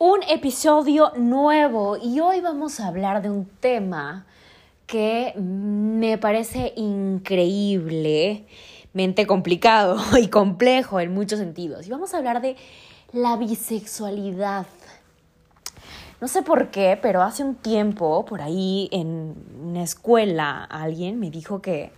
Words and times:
Un 0.00 0.20
episodio 0.30 1.12
nuevo 1.18 1.98
y 1.98 2.20
hoy 2.20 2.40
vamos 2.40 2.80
a 2.80 2.86
hablar 2.86 3.20
de 3.20 3.28
un 3.28 3.44
tema 3.44 4.24
que 4.86 5.34
me 5.36 6.16
parece 6.16 6.72
increíblemente 6.74 9.26
complicado 9.26 9.98
y 10.18 10.28
complejo 10.28 11.00
en 11.00 11.12
muchos 11.12 11.38
sentidos. 11.38 11.86
Y 11.86 11.90
vamos 11.90 12.14
a 12.14 12.16
hablar 12.16 12.40
de 12.40 12.56
la 13.12 13.36
bisexualidad. 13.36 14.64
No 16.18 16.28
sé 16.28 16.40
por 16.40 16.70
qué, 16.70 16.98
pero 17.00 17.20
hace 17.20 17.44
un 17.44 17.56
tiempo, 17.56 18.24
por 18.24 18.40
ahí 18.40 18.88
en 18.92 19.34
una 19.62 19.82
escuela, 19.82 20.64
alguien 20.64 21.20
me 21.20 21.30
dijo 21.30 21.60
que 21.60 21.92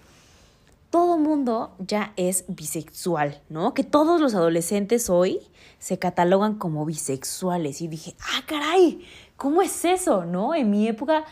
todo 0.93 1.17
mundo 1.17 1.75
ya 1.79 2.13
es 2.17 2.45
bisexual, 2.49 3.41
¿no? 3.49 3.73
Que 3.73 3.83
todos 3.83 4.21
los 4.21 4.35
adolescentes 4.35 5.09
hoy 5.09 5.41
se 5.79 5.99
catalogan 5.99 6.57
como 6.57 6.85
bisexuales. 6.85 7.81
Y 7.81 7.89
dije, 7.89 8.15
ah, 8.21 8.43
caray, 8.47 9.03
¿cómo 9.39 9.63
es 9.63 9.87
eso, 9.87 10.27
no? 10.27 10.55
En 10.55 10.71
mi 10.71 10.87
época, 10.87 11.25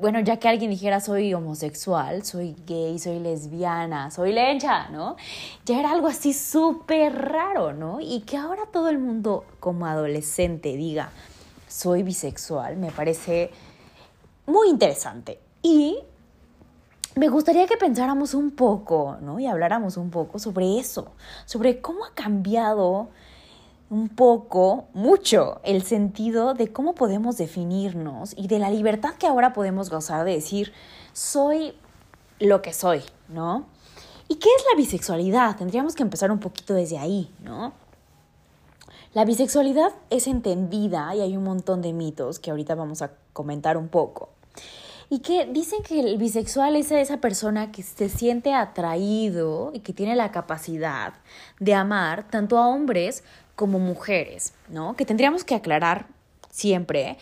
bueno, 0.00 0.20
ya 0.20 0.36
que 0.38 0.46
alguien 0.46 0.70
dijera 0.70 1.00
soy 1.00 1.34
homosexual, 1.34 2.24
soy 2.24 2.54
gay, 2.68 3.00
soy 3.00 3.18
lesbiana, 3.18 4.12
soy 4.12 4.32
lencha, 4.32 4.88
¿no? 4.90 5.16
Ya 5.66 5.80
era 5.80 5.90
algo 5.90 6.06
así 6.06 6.32
súper 6.32 7.12
raro, 7.16 7.72
¿no? 7.72 7.98
Y 8.00 8.20
que 8.20 8.36
ahora 8.36 8.62
todo 8.72 8.90
el 8.90 9.00
mundo 9.00 9.44
como 9.58 9.86
adolescente 9.86 10.76
diga 10.76 11.10
soy 11.66 12.04
bisexual, 12.04 12.76
me 12.76 12.92
parece 12.92 13.50
muy 14.46 14.68
interesante. 14.68 15.40
Y 15.62 15.98
me 17.18 17.28
gustaría 17.28 17.66
que 17.66 17.76
pensáramos 17.76 18.32
un 18.32 18.52
poco, 18.52 19.16
¿no? 19.20 19.40
Y 19.40 19.46
habláramos 19.46 19.96
un 19.96 20.10
poco 20.10 20.38
sobre 20.38 20.78
eso, 20.78 21.12
sobre 21.46 21.80
cómo 21.80 22.04
ha 22.04 22.14
cambiado 22.14 23.08
un 23.90 24.08
poco, 24.08 24.86
mucho, 24.94 25.60
el 25.64 25.82
sentido 25.82 26.54
de 26.54 26.72
cómo 26.72 26.94
podemos 26.94 27.36
definirnos 27.36 28.34
y 28.36 28.46
de 28.46 28.60
la 28.60 28.70
libertad 28.70 29.14
que 29.18 29.26
ahora 29.26 29.52
podemos 29.52 29.90
gozar 29.90 30.24
de 30.24 30.32
decir, 30.32 30.72
soy 31.12 31.74
lo 32.38 32.62
que 32.62 32.72
soy, 32.72 33.02
¿no? 33.28 33.66
¿Y 34.28 34.36
qué 34.36 34.48
es 34.56 34.64
la 34.70 34.76
bisexualidad? 34.76 35.56
Tendríamos 35.56 35.96
que 35.96 36.04
empezar 36.04 36.30
un 36.30 36.38
poquito 36.38 36.74
desde 36.74 36.98
ahí, 36.98 37.34
¿no? 37.42 37.72
La 39.12 39.24
bisexualidad 39.24 39.92
es 40.10 40.28
entendida 40.28 41.12
y 41.16 41.22
hay 41.22 41.36
un 41.36 41.42
montón 41.42 41.82
de 41.82 41.92
mitos 41.92 42.38
que 42.38 42.52
ahorita 42.52 42.76
vamos 42.76 43.02
a 43.02 43.10
comentar 43.32 43.76
un 43.76 43.88
poco 43.88 44.28
y 45.10 45.20
que 45.20 45.46
dicen 45.46 45.82
que 45.82 46.00
el 46.00 46.18
bisexual 46.18 46.76
es 46.76 46.90
esa 46.90 47.18
persona 47.18 47.72
que 47.72 47.82
se 47.82 48.08
siente 48.08 48.52
atraído 48.52 49.70
y 49.74 49.80
que 49.80 49.92
tiene 49.92 50.16
la 50.16 50.30
capacidad 50.30 51.14
de 51.60 51.74
amar 51.74 52.28
tanto 52.28 52.58
a 52.58 52.68
hombres 52.68 53.24
como 53.56 53.78
mujeres, 53.78 54.54
¿no? 54.68 54.94
Que 54.96 55.04
tendríamos 55.04 55.44
que 55.44 55.54
aclarar 55.54 56.06
siempre 56.50 57.16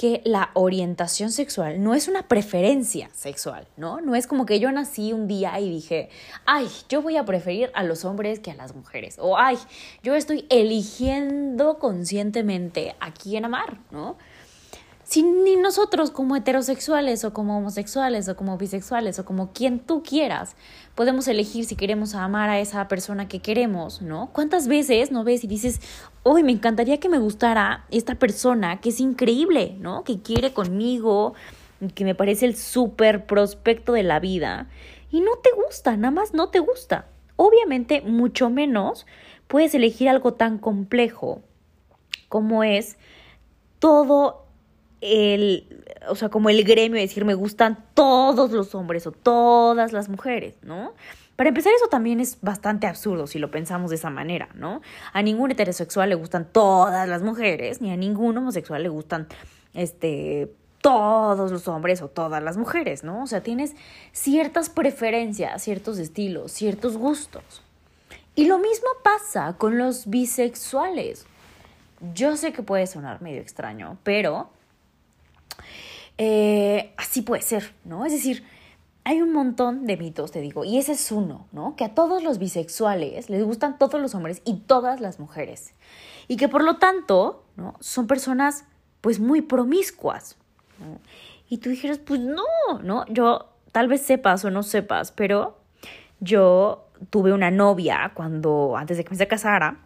que 0.00 0.22
la 0.24 0.50
orientación 0.54 1.30
sexual 1.30 1.84
no 1.84 1.94
es 1.94 2.08
una 2.08 2.26
preferencia 2.26 3.10
sexual, 3.12 3.68
¿no? 3.76 4.00
No 4.00 4.14
es 4.14 4.26
como 4.26 4.46
que 4.46 4.58
yo 4.58 4.72
nací 4.72 5.12
un 5.12 5.28
día 5.28 5.60
y 5.60 5.68
dije, 5.68 6.08
ay, 6.46 6.68
yo 6.88 7.02
voy 7.02 7.18
a 7.18 7.26
preferir 7.26 7.70
a 7.74 7.82
los 7.82 8.06
hombres 8.06 8.40
que 8.40 8.50
a 8.50 8.54
las 8.54 8.74
mujeres, 8.74 9.16
o 9.20 9.36
ay, 9.36 9.58
yo 10.02 10.14
estoy 10.14 10.46
eligiendo 10.48 11.78
conscientemente 11.78 12.96
a 12.98 13.12
quién 13.12 13.44
amar, 13.44 13.76
¿no? 13.90 14.16
Si 15.10 15.24
ni 15.24 15.56
nosotros 15.56 16.12
como 16.12 16.36
heterosexuales 16.36 17.24
o 17.24 17.32
como 17.32 17.58
homosexuales 17.58 18.28
o 18.28 18.36
como 18.36 18.56
bisexuales 18.56 19.18
o 19.18 19.24
como 19.24 19.52
quien 19.52 19.80
tú 19.80 20.04
quieras 20.04 20.54
podemos 20.94 21.26
elegir 21.26 21.64
si 21.64 21.74
queremos 21.74 22.14
amar 22.14 22.48
a 22.48 22.60
esa 22.60 22.86
persona 22.86 23.26
que 23.26 23.40
queremos, 23.40 24.02
¿no? 24.02 24.30
¿Cuántas 24.32 24.68
veces 24.68 25.10
no 25.10 25.24
ves 25.24 25.42
y 25.42 25.48
dices, 25.48 25.80
hoy 26.22 26.44
me 26.44 26.52
encantaría 26.52 27.00
que 27.00 27.08
me 27.08 27.18
gustara 27.18 27.86
esta 27.90 28.14
persona 28.20 28.80
que 28.80 28.90
es 28.90 29.00
increíble, 29.00 29.74
¿no? 29.80 30.04
Que 30.04 30.22
quiere 30.22 30.52
conmigo, 30.52 31.34
que 31.96 32.04
me 32.04 32.14
parece 32.14 32.46
el 32.46 32.54
súper 32.54 33.26
prospecto 33.26 33.94
de 33.94 34.04
la 34.04 34.20
vida 34.20 34.68
y 35.10 35.22
no 35.22 35.32
te 35.42 35.50
gusta, 35.66 35.96
nada 35.96 36.12
más 36.12 36.34
no 36.34 36.50
te 36.50 36.60
gusta. 36.60 37.06
Obviamente, 37.34 38.00
mucho 38.02 38.48
menos 38.48 39.06
puedes 39.48 39.74
elegir 39.74 40.08
algo 40.08 40.34
tan 40.34 40.58
complejo 40.58 41.42
como 42.28 42.62
es 42.62 42.96
todo 43.80 44.46
el, 45.00 45.84
o 46.08 46.14
sea, 46.14 46.28
como 46.28 46.50
el 46.50 46.64
gremio 46.64 46.96
de 46.96 47.02
decir 47.02 47.24
me 47.24 47.34
gustan 47.34 47.84
todos 47.94 48.50
los 48.52 48.74
hombres 48.74 49.06
o 49.06 49.12
todas 49.12 49.92
las 49.92 50.08
mujeres, 50.08 50.54
¿no? 50.62 50.94
Para 51.36 51.48
empezar, 51.48 51.72
eso 51.74 51.88
también 51.88 52.20
es 52.20 52.36
bastante 52.42 52.86
absurdo 52.86 53.26
si 53.26 53.38
lo 53.38 53.50
pensamos 53.50 53.88
de 53.88 53.96
esa 53.96 54.10
manera, 54.10 54.50
¿no? 54.54 54.82
A 55.14 55.22
ningún 55.22 55.50
heterosexual 55.50 56.10
le 56.10 56.14
gustan 56.14 56.46
todas 56.52 57.08
las 57.08 57.22
mujeres, 57.22 57.80
ni 57.80 57.90
a 57.90 57.96
ningún 57.96 58.36
homosexual 58.36 58.82
le 58.82 58.90
gustan, 58.90 59.26
este, 59.72 60.52
todos 60.82 61.50
los 61.50 61.66
hombres 61.68 62.02
o 62.02 62.08
todas 62.08 62.42
las 62.42 62.58
mujeres, 62.58 63.04
¿no? 63.04 63.22
O 63.22 63.26
sea, 63.26 63.42
tienes 63.42 63.74
ciertas 64.12 64.68
preferencias, 64.68 65.62
ciertos 65.62 65.98
estilos, 65.98 66.52
ciertos 66.52 66.98
gustos. 66.98 67.62
Y 68.34 68.44
lo 68.44 68.58
mismo 68.58 68.88
pasa 69.02 69.54
con 69.56 69.78
los 69.78 70.08
bisexuales. 70.08 71.26
Yo 72.14 72.36
sé 72.36 72.52
que 72.52 72.62
puede 72.62 72.86
sonar 72.86 73.22
medio 73.22 73.40
extraño, 73.40 73.98
pero 74.02 74.50
eh, 76.18 76.92
así 76.96 77.22
puede 77.22 77.42
ser, 77.42 77.72
¿no? 77.84 78.04
Es 78.04 78.12
decir, 78.12 78.44
hay 79.04 79.22
un 79.22 79.32
montón 79.32 79.86
de 79.86 79.96
mitos, 79.96 80.30
te 80.30 80.40
digo, 80.40 80.64
y 80.64 80.78
ese 80.78 80.92
es 80.92 81.10
uno, 81.10 81.46
¿no? 81.52 81.74
Que 81.76 81.84
a 81.84 81.94
todos 81.94 82.22
los 82.22 82.38
bisexuales 82.38 83.30
les 83.30 83.42
gustan 83.42 83.78
todos 83.78 84.00
los 84.00 84.14
hombres 84.14 84.42
y 84.44 84.58
todas 84.58 85.00
las 85.00 85.18
mujeres. 85.18 85.72
Y 86.28 86.36
que 86.36 86.48
por 86.48 86.62
lo 86.62 86.76
tanto, 86.76 87.44
¿no? 87.56 87.74
Son 87.80 88.06
personas 88.06 88.64
pues 89.00 89.18
muy 89.18 89.40
promiscuas. 89.40 90.36
Y 91.48 91.58
tú 91.58 91.70
dijeras, 91.70 91.98
pues 91.98 92.20
no, 92.20 92.44
¿no? 92.82 93.04
Yo 93.08 93.48
tal 93.72 93.88
vez 93.88 94.02
sepas 94.02 94.44
o 94.44 94.50
no 94.50 94.62
sepas, 94.62 95.12
pero 95.12 95.58
yo 96.20 96.86
tuve 97.10 97.32
una 97.32 97.50
novia 97.50 98.12
cuando, 98.14 98.76
antes 98.76 98.96
de 98.96 99.04
que 99.04 99.10
me 99.10 99.16
se 99.16 99.26
casara, 99.26 99.78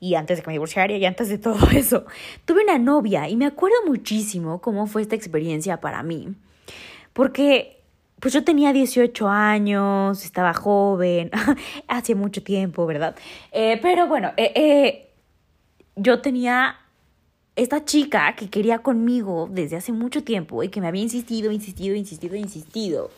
y 0.00 0.14
antes 0.14 0.38
de 0.38 0.42
que 0.42 0.48
me 0.48 0.54
divorciara 0.54 0.92
y 0.92 1.04
antes 1.04 1.28
de 1.28 1.38
todo 1.38 1.70
eso, 1.72 2.04
tuve 2.44 2.64
una 2.64 2.78
novia 2.78 3.28
y 3.28 3.36
me 3.36 3.46
acuerdo 3.46 3.76
muchísimo 3.86 4.60
cómo 4.60 4.86
fue 4.86 5.02
esta 5.02 5.16
experiencia 5.16 5.80
para 5.80 6.02
mí. 6.02 6.34
Porque 7.12 7.82
pues 8.22 8.32
yo 8.32 8.44
tenía 8.44 8.72
18 8.72 9.28
años, 9.28 10.24
estaba 10.24 10.54
joven, 10.54 11.30
hace 11.88 12.14
mucho 12.14 12.42
tiempo, 12.42 12.86
¿verdad? 12.86 13.16
Eh, 13.50 13.80
pero 13.82 14.06
bueno, 14.06 14.32
eh, 14.36 14.52
eh, 14.54 15.10
yo 15.96 16.20
tenía 16.20 16.76
esta 17.56 17.84
chica 17.84 18.34
que 18.36 18.48
quería 18.48 18.78
conmigo 18.78 19.48
desde 19.50 19.76
hace 19.76 19.92
mucho 19.92 20.22
tiempo 20.22 20.62
y 20.62 20.68
que 20.68 20.80
me 20.80 20.86
había 20.86 21.02
insistido, 21.02 21.50
insistido, 21.50 21.96
insistido, 21.96 22.36
insistido. 22.36 23.10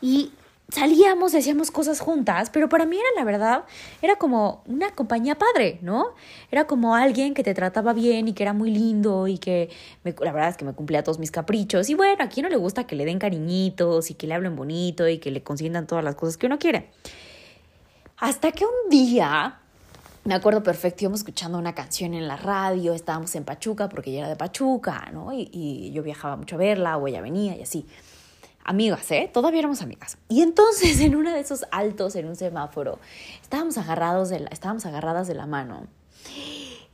Y 0.00 0.30
salíamos 0.68 1.34
hacíamos 1.34 1.70
cosas 1.70 2.00
juntas, 2.00 2.50
pero 2.50 2.68
para 2.68 2.86
mí 2.86 2.96
era 2.96 3.08
la 3.16 3.24
verdad, 3.24 3.64
era 4.02 4.16
como 4.16 4.62
una 4.66 4.90
compañía 4.90 5.36
padre, 5.36 5.78
¿no? 5.82 6.08
Era 6.50 6.66
como 6.66 6.94
alguien 6.94 7.34
que 7.34 7.44
te 7.44 7.54
trataba 7.54 7.92
bien 7.92 8.28
y 8.28 8.32
que 8.32 8.42
era 8.42 8.52
muy 8.52 8.70
lindo 8.70 9.28
y 9.28 9.38
que 9.38 9.70
la 10.04 10.32
verdad 10.32 10.50
es 10.50 10.56
que 10.56 10.64
me 10.64 10.72
cumplía 10.72 11.04
todos 11.04 11.18
mis 11.18 11.30
caprichos. 11.30 11.88
Y 11.88 11.94
bueno, 11.94 12.22
a 12.24 12.28
quien 12.28 12.44
no 12.44 12.50
le 12.50 12.56
gusta 12.56 12.86
que 12.86 12.96
le 12.96 13.04
den 13.04 13.18
cariñitos 13.18 14.10
y 14.10 14.14
que 14.14 14.26
le 14.26 14.34
hablen 14.34 14.56
bonito 14.56 15.08
y 15.08 15.18
que 15.18 15.30
le 15.30 15.42
consientan 15.42 15.86
todas 15.86 16.04
las 16.04 16.16
cosas 16.16 16.36
que 16.36 16.46
uno 16.46 16.58
quiere. 16.58 16.90
Hasta 18.18 18.50
que 18.50 18.64
un 18.64 18.90
día, 18.90 19.58
me 20.24 20.34
acuerdo 20.34 20.62
perfecto, 20.62 21.04
íbamos 21.04 21.20
escuchando 21.20 21.58
una 21.58 21.74
canción 21.74 22.14
en 22.14 22.26
la 22.26 22.36
radio, 22.36 22.92
estábamos 22.92 23.34
en 23.36 23.44
Pachuca 23.44 23.88
porque 23.88 24.10
ella 24.10 24.20
era 24.20 24.28
de 24.30 24.36
Pachuca, 24.36 25.10
¿no? 25.12 25.32
Y 25.32 25.92
yo 25.92 26.02
viajaba 26.02 26.36
mucho 26.36 26.56
a 26.56 26.58
verla 26.58 26.96
o 26.96 27.06
ella 27.06 27.20
venía 27.20 27.56
y 27.56 27.62
así 27.62 27.86
amigas, 28.66 29.10
¿eh? 29.12 29.30
Todavía 29.32 29.60
éramos 29.60 29.80
amigas. 29.80 30.18
Y 30.28 30.42
entonces 30.42 31.00
en 31.00 31.16
uno 31.16 31.32
de 31.32 31.40
esos 31.40 31.64
altos 31.70 32.16
en 32.16 32.26
un 32.26 32.36
semáforo, 32.36 32.98
estábamos, 33.40 33.78
agarrados 33.78 34.28
de 34.28 34.40
la, 34.40 34.48
estábamos 34.48 34.84
agarradas 34.84 35.28
de 35.28 35.34
la 35.34 35.46
mano. 35.46 35.86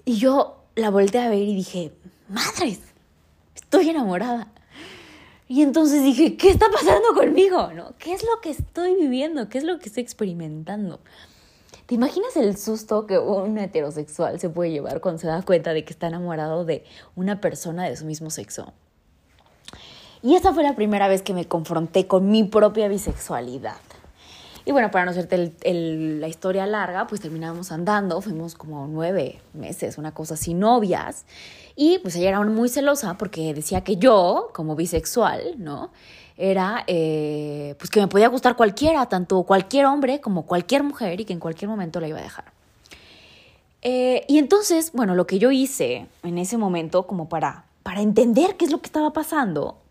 Y 0.04 0.16
yo 0.16 0.62
la 0.76 0.90
volteé 0.90 1.22
a 1.22 1.28
ver 1.28 1.42
y 1.42 1.54
dije, 1.54 1.92
madres, 2.28 2.80
estoy 3.54 3.88
enamorada. 3.88 4.48
Y 5.48 5.62
entonces 5.62 6.02
dije, 6.02 6.36
¿qué 6.36 6.48
está 6.50 6.66
pasando 6.70 7.14
conmigo? 7.14 7.72
¿No? 7.72 7.94
¿Qué 7.98 8.14
es 8.14 8.22
lo 8.22 8.40
que 8.40 8.50
estoy 8.50 8.94
viviendo? 8.94 9.48
¿Qué 9.48 9.58
es 9.58 9.64
lo 9.64 9.78
que 9.78 9.88
estoy 9.88 10.02
experimentando? 10.02 11.00
¿Te 11.86 11.94
imaginas 11.94 12.36
el 12.36 12.56
susto 12.56 13.06
que 13.06 13.18
un 13.18 13.58
heterosexual 13.58 14.40
se 14.40 14.48
puede 14.48 14.70
llevar 14.70 15.00
cuando 15.00 15.20
se 15.20 15.26
da 15.26 15.42
cuenta 15.42 15.75
de 15.75 15.84
que 15.84 15.92
está 15.92 16.06
enamorado 16.06 16.64
de 16.64 16.84
una 17.16 17.40
persona 17.40 17.86
de 17.88 17.96
su 17.96 18.06
mismo 18.06 18.30
sexo? 18.30 18.72
Y 20.22 20.36
esta 20.36 20.54
fue 20.54 20.62
la 20.62 20.76
primera 20.76 21.08
vez 21.08 21.22
que 21.22 21.34
me 21.34 21.46
confronté 21.46 22.06
con 22.06 22.30
mi 22.30 22.44
propia 22.44 22.88
bisexualidad. 22.88 23.76
Y 24.64 24.70
bueno, 24.70 24.92
para 24.92 25.04
no 25.04 25.10
hacerte 25.10 25.52
la 25.64 26.28
historia 26.28 26.66
larga, 26.66 27.08
pues 27.08 27.20
terminamos 27.20 27.72
andando, 27.72 28.20
fuimos 28.20 28.54
como 28.54 28.86
nueve 28.86 29.40
meses, 29.54 29.98
una 29.98 30.14
cosa 30.14 30.34
así, 30.34 30.54
novias. 30.54 31.24
Y 31.74 31.98
pues 31.98 32.14
ella 32.14 32.28
era 32.28 32.40
muy 32.42 32.69
celosa 32.69 33.19
porque 33.19 33.54
decía 33.54 33.82
que 33.82 33.96
yo, 33.96 34.50
como 34.52 34.76
bisexual, 34.76 35.54
¿no? 35.58 35.90
Era, 36.36 36.84
eh, 36.86 37.75
pues 37.78 37.90
que 37.90 38.00
me 38.00 38.06
podía 38.06 38.28
gustar 38.28 38.56
cualquiera, 38.56 39.06
tanto 39.06 39.42
cualquier 39.42 39.86
hombre 39.86 40.20
como 40.20 40.46
cualquier 40.46 40.84
mujer 40.84 41.20
y 41.20 41.25
que 41.25 41.32
en 41.32 41.40
cualquier 41.40 41.68
momento 41.68 41.98
la 41.98 42.08
iba 42.08 42.18
a 42.18 42.22
dejar. 42.22 42.44
Eh, 43.82 44.25
y 44.28 44.38
entonces, 44.38 44.92
bueno, 44.92 45.16
lo 45.16 45.26
que 45.26 45.40
yo 45.40 45.50
hice 45.50 46.06
en 46.22 46.38
ese 46.38 46.56
momento 46.56 47.08
como 47.08 47.28
para, 47.28 47.64
para 47.82 48.00
entender 48.00 48.56
qué 48.56 48.64
es 48.64 48.70
lo 48.70 48.80
que 48.80 48.86
estaba 48.86 49.12
pasando, 49.12 49.81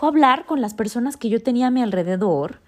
fue 0.00 0.08
hablar 0.08 0.46
con 0.46 0.62
las 0.62 0.72
personas 0.72 1.18
que 1.18 1.28
yo 1.28 1.42
tenía 1.42 1.66
a 1.66 1.70
mi 1.70 1.82
alrededor, 1.82 2.62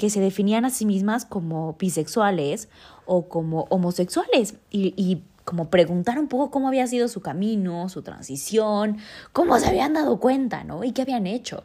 que 0.00 0.10
se 0.10 0.18
definían 0.18 0.64
a 0.64 0.70
sí 0.70 0.84
mismas 0.84 1.24
como 1.24 1.74
bisexuales 1.74 2.68
o 3.06 3.28
como 3.28 3.68
homosexuales 3.70 4.56
y, 4.68 4.92
y 4.96 5.22
como 5.44 5.70
preguntar 5.70 6.18
un 6.18 6.26
poco 6.26 6.50
cómo 6.50 6.66
había 6.66 6.84
sido 6.88 7.06
su 7.06 7.20
camino, 7.20 7.88
su 7.88 8.02
transición, 8.02 8.98
cómo 9.32 9.60
se 9.60 9.68
habían 9.68 9.92
dado 9.92 10.18
cuenta, 10.18 10.64
¿no? 10.64 10.82
Y 10.82 10.90
qué 10.90 11.02
habían 11.02 11.28
hecho. 11.28 11.62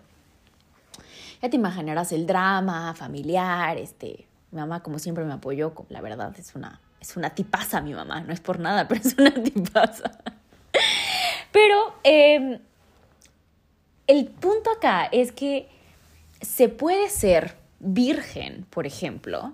Ya 1.41 1.49
te 1.49 1.55
imaginarás 1.55 2.11
el 2.11 2.27
drama 2.27 2.93
familiar, 2.93 3.75
este, 3.79 4.27
mi 4.51 4.59
mamá 4.59 4.83
como 4.83 4.99
siempre 4.99 5.25
me 5.25 5.33
apoyó, 5.33 5.73
la 5.89 6.01
verdad 6.01 6.31
es 6.37 6.53
una, 6.53 6.79
es 7.01 7.17
una 7.17 7.31
tipaza 7.31 7.81
mi 7.81 7.95
mamá, 7.95 8.21
no 8.21 8.33
es 8.33 8.39
por 8.39 8.59
nada, 8.59 8.87
pero 8.87 9.01
es 9.01 9.17
una 9.17 9.33
tipaza. 9.33 10.11
Pero 11.51 11.95
eh, 12.03 12.61
el 14.07 14.27
punto 14.27 14.71
acá 14.71 15.05
es 15.11 15.31
que 15.31 15.67
se 16.41 16.69
puede 16.69 17.09
ser 17.09 17.55
virgen, 17.79 18.65
por 18.69 18.87
ejemplo, 18.87 19.53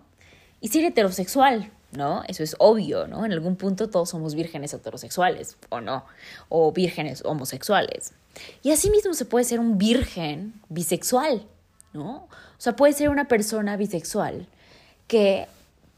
y 0.62 0.70
ser 0.70 0.86
heterosexual, 0.86 1.72
¿no? 1.92 2.24
Eso 2.28 2.44
es 2.44 2.56
obvio, 2.60 3.08
¿no? 3.08 3.26
En 3.26 3.32
algún 3.32 3.56
punto 3.56 3.90
todos 3.90 4.10
somos 4.10 4.36
vírgenes 4.36 4.74
heterosexuales, 4.74 5.58
o 5.70 5.82
no, 5.82 6.06
o 6.50 6.72
vírgenes 6.72 7.24
homosexuales. 7.26 8.14
Y 8.62 8.72
asimismo 8.72 9.14
se 9.14 9.26
puede 9.26 9.46
ser 9.46 9.60
un 9.60 9.78
virgen 9.78 10.54
bisexual, 10.70 11.46
¿no? 11.94 12.28
O 12.58 12.60
sea, 12.64 12.76
puede 12.76 12.94
ser 12.94 13.10
una 13.10 13.28
persona 13.28 13.76
bisexual 13.76 14.48
que 15.08 15.48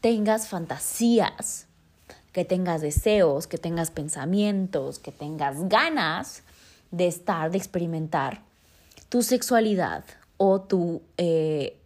tengas 0.00 0.48
fantasías, 0.48 1.66
que 2.32 2.44
tengas 2.44 2.80
deseos, 2.80 3.46
que 3.46 3.58
tengas 3.58 3.90
pensamientos, 3.90 4.98
que 4.98 5.12
tengas 5.12 5.68
ganas 5.68 6.42
de 6.90 7.06
estar, 7.06 7.50
de 7.50 7.58
experimentar 7.58 8.42
tu 9.08 9.22
sexualidad 9.22 10.04
o 10.36 10.60
tu, 10.60 11.02
eh, 11.16 11.78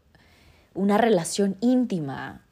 una 0.75 0.99
relación 0.99 1.57
íntima, 1.61 2.43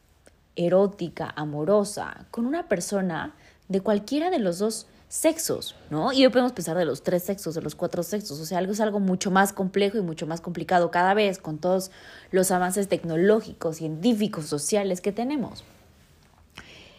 erótica, 0.57 1.33
amorosa, 1.37 2.27
con 2.31 2.47
una 2.47 2.69
persona 2.69 3.35
de 3.69 3.81
cualquiera 3.81 4.31
de 4.31 4.39
los 4.39 4.59
dos 4.59 4.87
sexos, 5.09 5.75
¿no? 5.91 6.13
Y 6.13 6.25
hoy 6.25 6.31
podemos 6.31 6.53
pensar 6.53 6.77
de 6.77 6.85
los 6.85 7.03
tres 7.03 7.23
sexos, 7.23 7.55
de 7.55 7.63
los 7.63 7.75
cuatro 7.75 8.03
sexos, 8.03 8.39
o 8.41 8.45
sea, 8.45 8.59
algo 8.59 8.73
es 8.73 8.81
algo 8.81 9.01
mucho 9.01 9.31
más 9.31 9.53
complejo 9.53 9.97
y 9.97 10.03
mucho 10.03 10.27
más 10.27 10.41
complicado 10.41 10.91
cada 10.91 11.15
vez 11.15 11.39
con 11.39 11.59
todos 11.59 11.91
los 12.31 12.51
avances 12.51 12.89
tecnológicos, 12.89 13.77
científicos, 13.77 14.47
sociales 14.47 15.01
que 15.01 15.13
tenemos. 15.13 15.65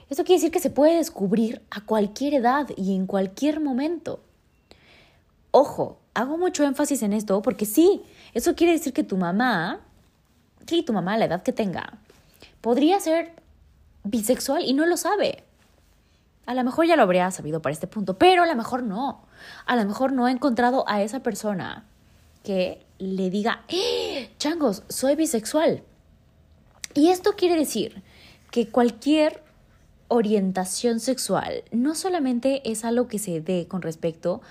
Esto 0.10 0.24
quiere 0.24 0.40
decir 0.40 0.52
que 0.52 0.60
se 0.60 0.72
puede 0.72 0.96
descubrir 0.96 1.62
a 1.70 1.86
cualquier 1.86 2.34
edad 2.34 2.68
y 2.76 2.96
en 2.96 3.06
cualquier 3.06 3.60
momento. 3.60 4.22
Ojo, 5.52 6.00
hago 6.20 6.38
mucho 6.38 6.64
énfasis 6.64 7.02
en 7.04 7.14
esto 7.14 7.42
porque 7.42 7.66
sí, 7.66 8.04
eso 8.34 8.56
quiere 8.56 8.74
decir 8.74 8.94
que 8.94 9.04
tu 9.04 9.18
mamá, 9.18 9.80
que 10.66 10.84
tu 10.84 10.94
mamá 10.94 11.14
a 11.14 11.18
la 11.18 11.26
edad 11.26 11.44
que 11.44 11.54
tenga, 11.54 11.98
podría 12.62 13.00
ser 13.00 13.32
bisexual 14.04 14.64
y 14.64 14.74
no 14.74 14.86
lo 14.86 14.98
sabe. 14.98 15.44
A 16.46 16.54
lo 16.54 16.64
mejor 16.64 16.88
ya 16.88 16.96
lo 16.96 17.04
habría 17.04 17.30
sabido 17.32 17.62
para 17.62 17.74
este 17.74 17.88
punto, 17.88 18.18
pero 18.18 18.44
a 18.44 18.48
lo 18.48 18.56
mejor 18.56 18.84
no. 18.84 19.22
A 19.66 19.76
lo 19.76 19.86
mejor 19.86 20.12
no 20.12 20.26
ha 20.26 20.32
encontrado 20.32 20.84
a 20.88 21.02
esa 21.02 21.22
persona 21.22 21.86
que 22.44 22.86
le 22.98 23.30
diga, 23.30 23.64
¡Eh, 23.68 24.32
changos, 24.38 24.84
soy 24.90 25.16
bisexual. 25.16 25.84
Y 26.96 27.10
esto 27.10 27.34
quiere 27.38 27.56
decir 27.56 28.02
que 28.52 28.68
cualquier 28.68 29.44
orientación 30.08 31.00
sexual 31.00 31.64
no 31.72 31.94
solamente 31.96 32.70
es 32.70 32.84
algo 32.84 33.08
que 33.08 33.20
se 33.20 33.42
dé 33.42 33.68
con 33.68 33.82
respecto 33.82 34.42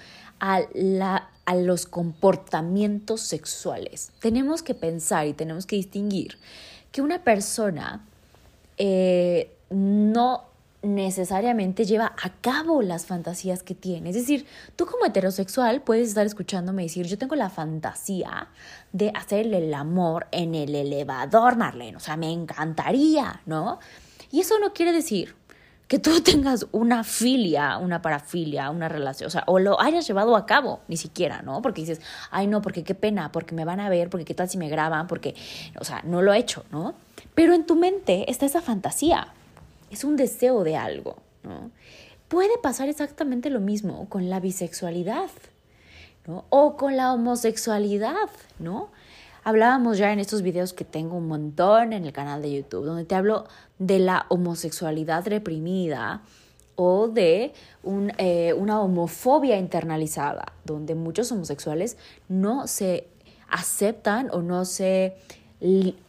a, 0.41 0.61
la, 0.73 1.31
a 1.49 1.55
los 1.55 1.87
comportamientos 1.87 3.23
sexuales. 3.23 4.12
Tenemos 4.21 4.62
que 4.62 4.75
pensar 4.75 5.27
y 5.27 5.33
tenemos 5.33 5.65
que 5.65 5.77
distinguir 5.77 6.37
que 6.93 7.00
una 7.00 7.25
persona 7.25 8.05
eh, 8.77 9.50
no 9.71 10.45
necesariamente 10.83 11.87
lleva 11.87 12.15
a 12.23 12.35
cabo 12.43 12.83
las 12.83 13.06
fantasías 13.06 13.62
que 13.62 13.75
tiene. 13.75 14.11
Es 14.11 14.17
decir, 14.17 14.45
tú 14.77 14.85
como 14.85 15.06
heterosexual 15.06 15.81
puedes 15.81 16.09
estar 16.09 16.27
escuchándome 16.27 16.83
decir, 16.83 17.06
yo 17.06 17.17
tengo 17.17 17.35
la 17.35 17.49
fantasía 17.49 18.49
de 18.93 19.11
hacerle 19.15 19.67
el 19.67 19.73
amor 19.73 20.27
en 20.33 20.55
el 20.55 20.75
elevador, 20.75 21.56
Marlene. 21.56 21.97
O 21.97 22.00
sea, 22.00 22.19
me 22.19 22.31
encantaría, 22.31 23.41
¿no? 23.47 23.79
Y 24.31 24.41
eso 24.41 24.59
no 24.59 24.75
quiere 24.75 24.93
decir 24.93 25.38
que 25.88 25.99
tú 25.99 26.20
tengas 26.23 26.67
una 26.70 27.02
filia, 27.02 27.79
una 27.79 28.00
parafilia, 28.00 28.70
una 28.70 28.88
relación, 28.88 29.26
o 29.26 29.31
sea, 29.31 29.43
o 29.46 29.58
lo 29.58 29.81
hayas 29.81 30.06
llevado 30.06 30.37
a 30.37 30.46
cabo, 30.46 30.81
ni 30.87 30.96
siquiera, 30.96 31.43
¿no? 31.43 31.61
Porque 31.62 31.81
dices, 31.81 32.00
ay, 32.31 32.46
no, 32.46 32.62
porque 32.62 32.85
qué 32.85 32.94
pena, 32.94 33.32
porque 33.32 33.55
me 33.55 33.64
van 33.64 33.81
a 33.81 33.88
ver, 33.88 34.11
porque 34.11 34.25
qué 34.25 34.35
tal 34.35 34.49
si 34.49 34.58
me 34.58 34.69
graban, 34.69 35.06
porque, 35.08 35.35
o 35.81 35.85
sea, 35.85 36.02
no 36.05 36.23
lo 36.23 36.32
he 36.32 36.38
hecho, 36.38 36.64
¿no? 36.70 36.94
Pero 37.35 37.55
en 37.55 37.67
tu 37.67 37.75
mente 37.75 38.31
está 38.31 38.46
esa 38.46 38.61
fantasía, 38.61 39.29
es 39.90 40.05
un 40.05 40.17
deseo 40.17 40.62
de 40.62 40.76
algo, 40.76 41.17
¿no? 41.43 41.70
Puede 42.29 42.58
pasar 42.58 42.90
exactamente 42.90 43.49
lo 43.49 43.61
mismo 43.61 44.06
con 44.11 44.29
la 44.29 44.38
bisexualidad, 44.38 45.31
¿no? 46.26 46.44
O 46.50 46.76
con 46.76 46.96
la 46.99 47.14
homosexualidad, 47.14 48.29
¿no? 48.58 48.90
Hablábamos 49.44 49.99
ya 49.99 50.12
en 50.12 50.19
estos 50.19 50.43
videos 50.43 50.73
que 50.73 50.85
tengo 50.85 51.17
un 51.17 51.29
montón 51.29 51.93
en 51.93 52.05
el 52.05 52.12
canal 52.12 52.43
de 52.43 52.52
YouTube, 52.52 52.85
donde 52.85 53.05
te 53.05 53.14
hablo 53.14 53.44
de 53.79 53.99
la 53.99 54.26
homosexualidad 54.29 55.26
reprimida 55.26 56.23
o 56.76 57.09
de 57.09 57.52
eh, 58.18 58.52
una 58.52 58.80
homofobia 58.80 59.59
internalizada, 59.59 60.52
donde 60.64 60.95
muchos 60.95 61.33
homosexuales 61.33 61.97
no 62.28 62.66
se 62.66 63.09
aceptan 63.49 64.30
o 64.33 64.42
no 64.42 64.64
se 64.64 65.16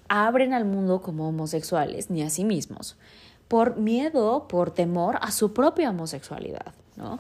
abren 0.09 0.53
al 0.53 0.65
mundo 0.65 1.01
como 1.01 1.27
homosexuales 1.27 2.09
ni 2.09 2.21
a 2.21 2.29
sí 2.29 2.43
mismos, 2.43 2.98
por 3.48 3.77
miedo, 3.77 4.48
por 4.48 4.71
temor 4.71 5.17
a 5.21 5.31
su 5.31 5.53
propia 5.53 5.89
homosexualidad, 5.89 6.74
¿no? 6.98 7.19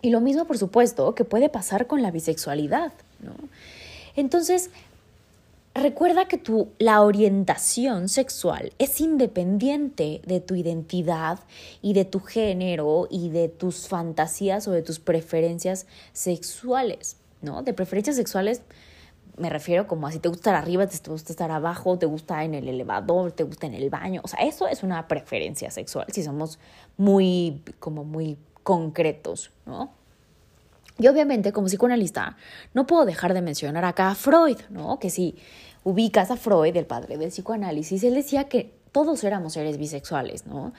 Y 0.00 0.10
lo 0.10 0.20
mismo, 0.20 0.46
por 0.46 0.58
supuesto, 0.58 1.14
que 1.14 1.24
puede 1.24 1.48
pasar 1.48 1.86
con 1.86 2.02
la 2.02 2.10
bisexualidad, 2.10 2.92
¿no? 3.20 3.34
Entonces, 4.16 4.70
Recuerda 5.74 6.26
que 6.26 6.36
tu, 6.36 6.68
la 6.78 7.00
orientación 7.00 8.10
sexual 8.10 8.74
es 8.78 9.00
independiente 9.00 10.20
de 10.26 10.40
tu 10.40 10.54
identidad 10.54 11.40
y 11.80 11.94
de 11.94 12.04
tu 12.04 12.20
género 12.20 13.08
y 13.10 13.30
de 13.30 13.48
tus 13.48 13.88
fantasías 13.88 14.68
o 14.68 14.72
de 14.72 14.82
tus 14.82 14.98
preferencias 14.98 15.86
sexuales, 16.12 17.16
¿no? 17.40 17.62
De 17.62 17.72
preferencias 17.72 18.16
sexuales 18.16 18.60
me 19.38 19.48
refiero 19.48 19.86
como 19.86 20.06
a 20.06 20.12
si 20.12 20.18
te 20.18 20.28
gusta 20.28 20.50
estar 20.50 20.54
arriba, 20.54 20.86
te 20.86 21.10
gusta 21.10 21.32
estar 21.32 21.50
abajo, 21.50 21.98
te 21.98 22.06
gusta 22.06 22.44
en 22.44 22.54
el 22.54 22.68
elevador, 22.68 23.32
te 23.32 23.44
gusta 23.44 23.66
en 23.66 23.74
el 23.74 23.88
baño, 23.88 24.20
o 24.24 24.28
sea, 24.28 24.44
eso 24.44 24.68
es 24.68 24.82
una 24.82 25.08
preferencia 25.08 25.70
sexual, 25.70 26.06
si 26.12 26.22
somos 26.22 26.58
muy, 26.96 27.62
como 27.78 28.04
muy 28.04 28.36
concretos, 28.62 29.50
¿no? 29.64 29.90
Y 30.98 31.08
obviamente, 31.08 31.52
como 31.52 31.68
psicoanalista, 31.68 32.36
no 32.74 32.86
puedo 32.86 33.04
dejar 33.04 33.34
de 33.34 33.42
mencionar 33.42 33.84
acá 33.84 34.10
a 34.10 34.14
Freud, 34.14 34.58
¿no? 34.70 34.98
Que 34.98 35.10
si 35.10 35.36
ubicas 35.84 36.30
a 36.30 36.36
Freud, 36.36 36.76
el 36.76 36.86
padre 36.86 37.16
del 37.16 37.30
psicoanálisis, 37.30 38.04
él 38.04 38.14
decía 38.14 38.44
que 38.44 38.74
todos 38.92 39.24
éramos 39.24 39.54
seres 39.54 39.78
bisexuales, 39.78 40.46
¿no? 40.46 40.72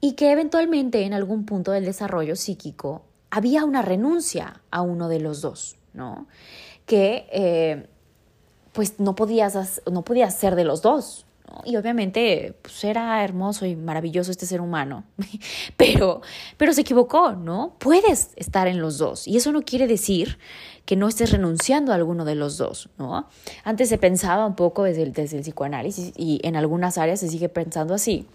Y 0.00 0.12
que 0.12 0.30
eventualmente 0.30 1.02
en 1.02 1.12
algún 1.12 1.44
punto 1.44 1.72
del 1.72 1.84
desarrollo 1.84 2.36
psíquico 2.36 3.02
había 3.30 3.64
una 3.64 3.82
renuncia 3.82 4.62
a 4.70 4.82
uno 4.82 5.08
de 5.08 5.20
los 5.20 5.40
dos, 5.40 5.76
¿no? 5.92 6.28
Que 6.86 7.26
eh, 7.32 7.88
pues 8.72 9.00
no 9.00 9.14
podías, 9.14 9.82
no 9.90 10.02
podías 10.02 10.34
ser 10.34 10.54
de 10.54 10.64
los 10.64 10.82
dos, 10.82 11.26
y 11.64 11.76
obviamente 11.76 12.54
pues, 12.62 12.84
era 12.84 13.22
hermoso 13.22 13.66
y 13.66 13.76
maravilloso 13.76 14.30
este 14.30 14.46
ser 14.46 14.60
humano, 14.60 15.04
pero, 15.76 16.22
pero 16.56 16.72
se 16.72 16.82
equivocó, 16.82 17.32
¿no? 17.32 17.76
Puedes 17.78 18.30
estar 18.36 18.68
en 18.68 18.80
los 18.80 18.98
dos 18.98 19.26
y 19.26 19.36
eso 19.36 19.52
no 19.52 19.62
quiere 19.62 19.86
decir 19.86 20.38
que 20.84 20.96
no 20.96 21.08
estés 21.08 21.32
renunciando 21.32 21.92
a 21.92 21.96
alguno 21.96 22.24
de 22.24 22.34
los 22.34 22.56
dos, 22.56 22.88
¿no? 22.98 23.28
Antes 23.64 23.88
se 23.88 23.98
pensaba 23.98 24.46
un 24.46 24.56
poco 24.56 24.84
desde 24.84 25.02
el, 25.02 25.12
desde 25.12 25.36
el 25.36 25.42
psicoanálisis 25.42 26.12
y 26.16 26.40
en 26.42 26.56
algunas 26.56 26.96
áreas 26.96 27.20
se 27.20 27.28
sigue 27.28 27.48
pensando 27.48 27.94
así, 27.94 28.26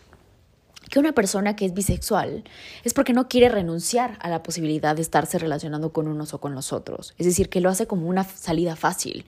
que 0.89 0.99
una 0.99 1.13
persona 1.13 1.55
que 1.55 1.65
es 1.65 1.73
bisexual 1.73 2.43
es 2.83 2.93
porque 2.93 3.13
no 3.13 3.27
quiere 3.27 3.49
renunciar 3.49 4.17
a 4.21 4.29
la 4.29 4.43
posibilidad 4.43 4.95
de 4.95 5.01
estarse 5.01 5.39
relacionando 5.39 5.91
con 5.91 6.07
unos 6.07 6.33
o 6.33 6.39
con 6.39 6.53
los 6.53 6.73
otros. 6.73 7.15
Es 7.17 7.25
decir, 7.25 7.49
que 7.49 7.61
lo 7.61 7.69
hace 7.69 7.87
como 7.87 8.07
una 8.07 8.23
salida 8.23 8.75
fácil. 8.75 9.25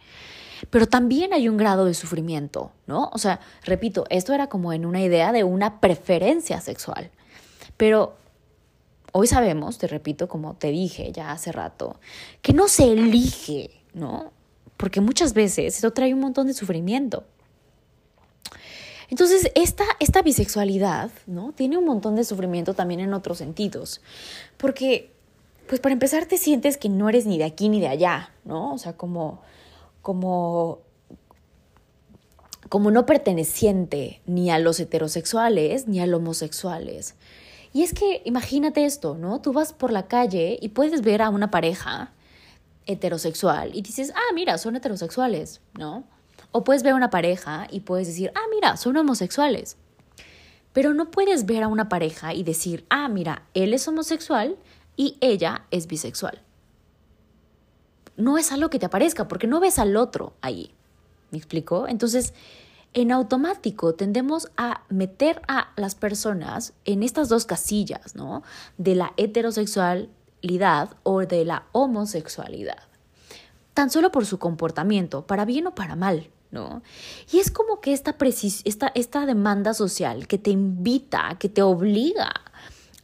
Pero 0.69 0.87
también 0.87 1.33
hay 1.33 1.49
un 1.49 1.57
grado 1.57 1.85
de 1.85 1.93
sufrimiento, 1.93 2.71
¿no? 2.87 3.09
O 3.13 3.17
sea, 3.17 3.39
repito, 3.63 4.05
esto 4.09 4.33
era 4.33 4.47
como 4.47 4.73
en 4.73 4.85
una 4.85 5.01
idea 5.01 5.31
de 5.31 5.43
una 5.43 5.79
preferencia 5.79 6.61
sexual. 6.61 7.11
Pero 7.77 8.15
hoy 9.11 9.27
sabemos, 9.27 9.77
te 9.77 9.87
repito, 9.87 10.27
como 10.27 10.55
te 10.55 10.71
dije 10.71 11.11
ya 11.11 11.31
hace 11.31 11.51
rato, 11.51 11.99
que 12.41 12.53
no 12.53 12.67
se 12.67 12.91
elige, 12.91 13.71
¿no? 13.93 14.31
Porque 14.77 15.01
muchas 15.01 15.33
veces 15.33 15.77
eso 15.77 15.91
trae 15.91 16.13
un 16.13 16.19
montón 16.19 16.47
de 16.47 16.53
sufrimiento. 16.53 17.23
Entonces, 19.09 19.51
esta, 19.55 19.85
esta 19.99 20.21
bisexualidad, 20.21 21.11
¿no? 21.27 21.53
Tiene 21.53 21.77
un 21.77 21.85
montón 21.85 22.15
de 22.15 22.23
sufrimiento 22.23 22.73
también 22.73 22.99
en 22.99 23.13
otros 23.13 23.37
sentidos. 23.37 24.01
Porque, 24.57 25.11
pues 25.67 25.79
para 25.79 25.93
empezar, 25.93 26.25
te 26.25 26.37
sientes 26.37 26.77
que 26.77 26.89
no 26.89 27.07
eres 27.07 27.25
ni 27.25 27.37
de 27.37 27.43
aquí 27.43 27.69
ni 27.69 27.79
de 27.79 27.87
allá, 27.87 28.31
¿no? 28.43 28.73
O 28.73 28.77
sea, 28.77 28.93
como, 28.93 29.41
como, 30.05 30.83
como 32.69 32.91
no 32.91 33.07
perteneciente 33.07 34.21
ni 34.27 34.51
a 34.51 34.59
los 34.59 34.79
heterosexuales 34.79 35.87
ni 35.87 35.99
a 35.99 36.05
los 36.05 36.19
homosexuales. 36.19 37.15
Y 37.73 37.81
es 37.81 37.91
que 37.91 38.21
imagínate 38.23 38.85
esto, 38.85 39.17
¿no? 39.17 39.41
Tú 39.41 39.51
vas 39.51 39.73
por 39.73 39.91
la 39.91 40.07
calle 40.07 40.59
y 40.61 40.69
puedes 40.69 41.01
ver 41.01 41.23
a 41.23 41.29
una 41.29 41.49
pareja 41.49 42.13
heterosexual 42.85 43.71
y 43.73 43.81
dices, 43.81 44.13
ah, 44.15 44.33
mira, 44.35 44.59
son 44.59 44.75
heterosexuales, 44.75 45.61
¿no? 45.73 46.03
O 46.51 46.63
puedes 46.63 46.83
ver 46.83 46.93
a 46.93 46.97
una 46.97 47.09
pareja 47.09 47.65
y 47.71 47.79
puedes 47.79 48.05
decir, 48.05 48.31
ah, 48.35 48.45
mira, 48.53 48.77
son 48.77 48.97
homosexuales. 48.97 49.75
Pero 50.71 50.93
no 50.93 51.09
puedes 51.09 51.47
ver 51.47 51.63
a 51.63 51.67
una 51.67 51.89
pareja 51.89 52.35
y 52.35 52.43
decir, 52.43 52.85
ah, 52.91 53.09
mira, 53.09 53.47
él 53.55 53.73
es 53.73 53.87
homosexual 53.87 54.55
y 54.95 55.17
ella 55.19 55.65
es 55.71 55.87
bisexual. 55.87 56.44
No 58.17 58.37
es 58.37 58.51
algo 58.51 58.69
que 58.69 58.79
te 58.79 58.85
aparezca 58.85 59.27
porque 59.27 59.47
no 59.47 59.59
ves 59.59 59.79
al 59.79 59.97
otro 59.97 60.33
ahí. 60.41 60.71
¿Me 61.31 61.37
explico? 61.37 61.87
Entonces, 61.87 62.33
en 62.93 63.11
automático 63.11 63.93
tendemos 63.93 64.49
a 64.55 64.83
meter 64.89 65.41
a 65.47 65.73
las 65.75 65.95
personas 65.95 66.73
en 66.85 67.03
estas 67.03 67.27
dos 67.27 67.45
casillas, 67.45 68.15
¿no? 68.15 68.41
De 68.77 68.95
la 68.95 69.13
heterosexualidad 69.17 70.95
o 71.03 71.19
de 71.19 71.43
la 71.43 71.65
homosexualidad. 71.73 72.83
Tan 73.73 73.89
solo 73.89 74.11
por 74.11 74.25
su 74.25 74.39
comportamiento, 74.39 75.27
para 75.27 75.43
bien 75.43 75.67
o 75.67 75.75
para 75.75 75.95
mal. 75.95 76.29
¿no? 76.51 76.83
Y 77.33 77.39
es 77.39 77.51
como 77.51 77.81
que 77.81 77.91
esta, 77.91 78.15
esta, 78.63 78.87
esta 78.95 79.25
demanda 79.25 79.73
social 79.73 80.25
que 80.25 80.37
te 80.37 80.51
invita, 80.51 81.35
que 81.37 81.49
te 81.49 81.61
obliga 81.61 82.31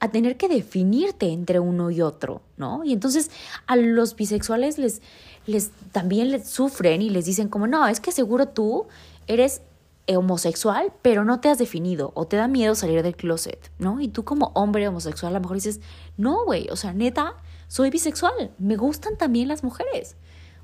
a 0.01 0.10
tener 0.10 0.36
que 0.36 0.50
definirte 0.50 1.31
entre 1.31 1.60
uno 1.60 1.91
y 1.91 2.01
otro, 2.01 2.41
¿no? 2.58 2.84
Y 2.84 2.91
entonces 2.91 3.29
a 3.67 3.75
los 3.75 4.15
bisexuales 4.15 4.79
les, 4.79 5.01
les 5.46 5.70
también 5.91 6.31
les 6.31 6.50
sufren 6.50 7.03
y 7.03 7.12
les 7.12 7.25
dicen 7.25 7.48
como, 7.48 7.67
no, 7.67 7.88
es 7.88 8.00
que 8.00 8.12
seguro 8.12 8.48
tú 8.48 8.88
eres 9.27 9.62
homosexual, 10.08 10.91
pero 11.03 11.24
no 11.24 11.39
te 11.39 11.50
has 11.50 11.60
definido 11.60 12.12
o 12.15 12.25
te 12.25 12.36
da 12.36 12.48
miedo 12.48 12.74
salir 12.74 13.03
del 13.03 13.15
closet, 13.15 13.72
¿no? 13.77 14.01
Y 14.01 14.08
tú 14.08 14.24
como 14.24 14.51
hombre 14.55 14.88
homosexual 14.88 15.34
a 15.34 15.39
lo 15.39 15.41
mejor 15.41 15.58
dices, 15.58 15.79
no, 16.17 16.46
güey, 16.46 16.67
o 16.72 16.75
sea, 16.75 16.93
neta, 16.93 17.36
soy 17.67 17.91
bisexual, 17.91 18.51
me 18.58 18.77
gustan 18.77 19.17
también 19.17 19.48
las 19.48 19.63
mujeres. 19.63 20.15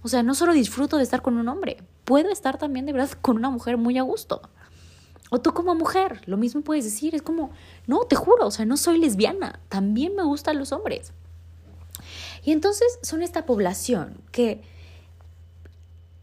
O 0.02 0.08
sea, 0.08 0.24
no 0.24 0.34
solo 0.34 0.54
disfruto 0.54 0.98
de 0.98 1.04
estar 1.04 1.22
con 1.22 1.38
un 1.38 1.48
hombre, 1.48 1.78
puedo 2.06 2.32
estar 2.32 2.58
también 2.58 2.88
de 2.88 2.94
verdad 2.94 3.12
con 3.22 3.38
una 3.38 3.52
mujer 3.52 3.78
muy 3.78 4.00
a 4.00 4.02
gusto. 4.02 4.42
O 5.30 5.40
tú 5.40 5.54
como 5.54 5.76
mujer, 5.76 6.22
lo 6.26 6.38
mismo 6.38 6.62
puedes 6.62 6.86
decir, 6.86 7.16
es 7.16 7.22
como, 7.22 7.52
no, 7.86 8.02
te 8.02 8.16
juro, 8.16 8.48
o 8.48 8.52
sea, 8.52 8.66
no 8.66 8.78
soy 8.78 8.98
lesbiana, 8.98 9.60
también 9.70 10.16
me 10.16 10.24
gustan 10.24 10.58
los 10.58 10.72
hombres. 10.72 11.12
Y 12.44 12.52
entonces 12.52 13.00
son 13.02 13.22
esta 13.22 13.46
población 13.46 14.22
que 14.32 14.62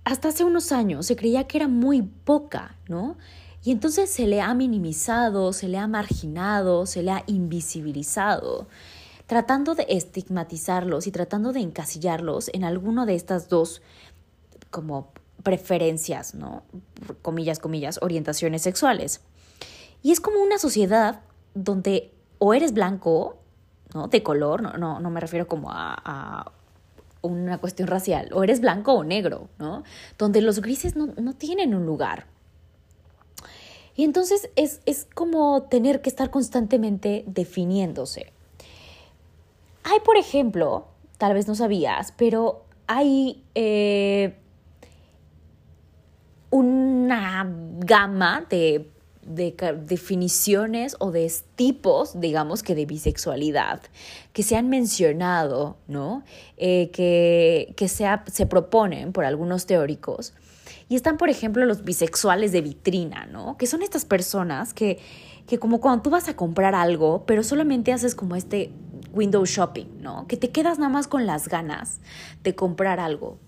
hasta 0.04 0.28
hace 0.28 0.44
unos 0.44 0.72
años 0.72 1.06
se 1.06 1.16
creía 1.16 1.46
que 1.46 1.58
era 1.58 1.68
muy 1.68 2.02
poca, 2.02 2.76
¿no? 2.88 3.16
Y 3.62 3.72
entonces 3.72 4.10
se 4.10 4.26
le 4.26 4.40
ha 4.40 4.52
minimizado, 4.54 5.52
se 5.52 5.68
le 5.68 5.78
ha 5.78 5.86
marginado, 5.86 6.86
se 6.86 7.02
le 7.02 7.10
ha 7.10 7.24
invisibilizado 7.26 8.66
tratando 9.26 9.74
de 9.74 9.86
estigmatizarlos 9.88 11.06
y 11.06 11.10
tratando 11.10 11.52
de 11.52 11.60
encasillarlos 11.60 12.50
en 12.52 12.64
alguno 12.64 13.06
de 13.06 13.14
estas 13.14 13.48
dos 13.48 13.80
como 14.70 15.12
preferencias, 15.44 16.34
¿no? 16.34 16.64
Comillas, 17.22 17.60
comillas, 17.60 18.00
orientaciones 18.02 18.62
sexuales. 18.62 19.20
Y 20.02 20.10
es 20.10 20.20
como 20.20 20.42
una 20.42 20.58
sociedad 20.58 21.20
donde 21.54 22.10
o 22.38 22.52
eres 22.52 22.72
blanco, 22.72 23.38
¿no? 23.94 24.08
De 24.08 24.24
color, 24.24 24.62
no, 24.62 24.72
no, 24.72 24.98
no 24.98 25.10
me 25.10 25.20
refiero 25.20 25.46
como 25.46 25.70
a, 25.70 26.52
una 27.22 27.56
cuestión 27.56 27.88
racial, 27.88 28.28
o 28.34 28.42
eres 28.44 28.60
blanco 28.60 28.92
o 28.92 29.04
negro, 29.04 29.48
¿no? 29.58 29.82
Donde 30.18 30.42
los 30.42 30.60
grises 30.60 30.96
no, 30.96 31.06
no 31.16 31.32
tienen 31.34 31.74
un 31.74 31.86
lugar. 31.86 32.26
Y 33.96 34.04
entonces 34.04 34.50
es, 34.56 34.80
es 34.84 35.06
como 35.14 35.62
tener 35.62 36.02
que 36.02 36.10
estar 36.10 36.30
constantemente 36.30 37.24
definiéndose. 37.26 38.32
Hay, 39.84 40.00
por 40.00 40.16
ejemplo, 40.16 40.88
tal 41.16 41.34
vez 41.34 41.46
no 41.46 41.54
sabías, 41.54 42.12
pero 42.16 42.64
hay 42.86 43.42
eh, 43.54 44.36
una 46.54 47.50
gama 47.80 48.46
de, 48.48 48.88
definiciones 49.24 50.94
o 51.00 51.10
de 51.10 51.32
tipos, 51.56 52.20
digamos, 52.20 52.62
que 52.62 52.76
de 52.76 52.86
bisexualidad 52.86 53.80
que 54.32 54.44
se 54.44 54.54
han 54.54 54.68
mencionado, 54.68 55.78
¿no? 55.88 56.22
Eh, 56.56 56.90
que, 56.92 57.74
que 57.76 57.88
se 57.88 58.46
proponen 58.46 59.12
por 59.12 59.24
algunos 59.24 59.66
teóricos. 59.66 60.32
Y 60.88 60.94
están, 60.94 61.16
por 61.16 61.28
ejemplo, 61.28 61.64
los 61.66 61.82
bisexuales 61.82 62.52
de 62.52 62.60
vitrina, 62.60 63.26
¿no? 63.26 63.56
Que 63.56 63.66
son 63.66 63.82
estas 63.82 64.04
personas 64.04 64.74
que, 64.74 65.00
que 65.48 65.58
como 65.58 65.80
cuando 65.80 66.02
tú 66.02 66.10
vas 66.10 66.28
a 66.28 66.36
comprar 66.36 66.76
algo, 66.76 67.24
pero 67.26 67.42
solamente 67.42 67.92
haces 67.92 68.14
como 68.14 68.36
este 68.36 68.70
window 69.12 69.44
shopping, 69.44 69.86
¿no? 70.00 70.28
Que 70.28 70.36
te 70.36 70.50
quedas 70.50 70.78
nada 70.78 70.90
más 70.90 71.08
con 71.08 71.26
las 71.26 71.48
ganas 71.48 72.00
de 72.44 72.54
comprar 72.54 73.00
algo. 73.00 73.38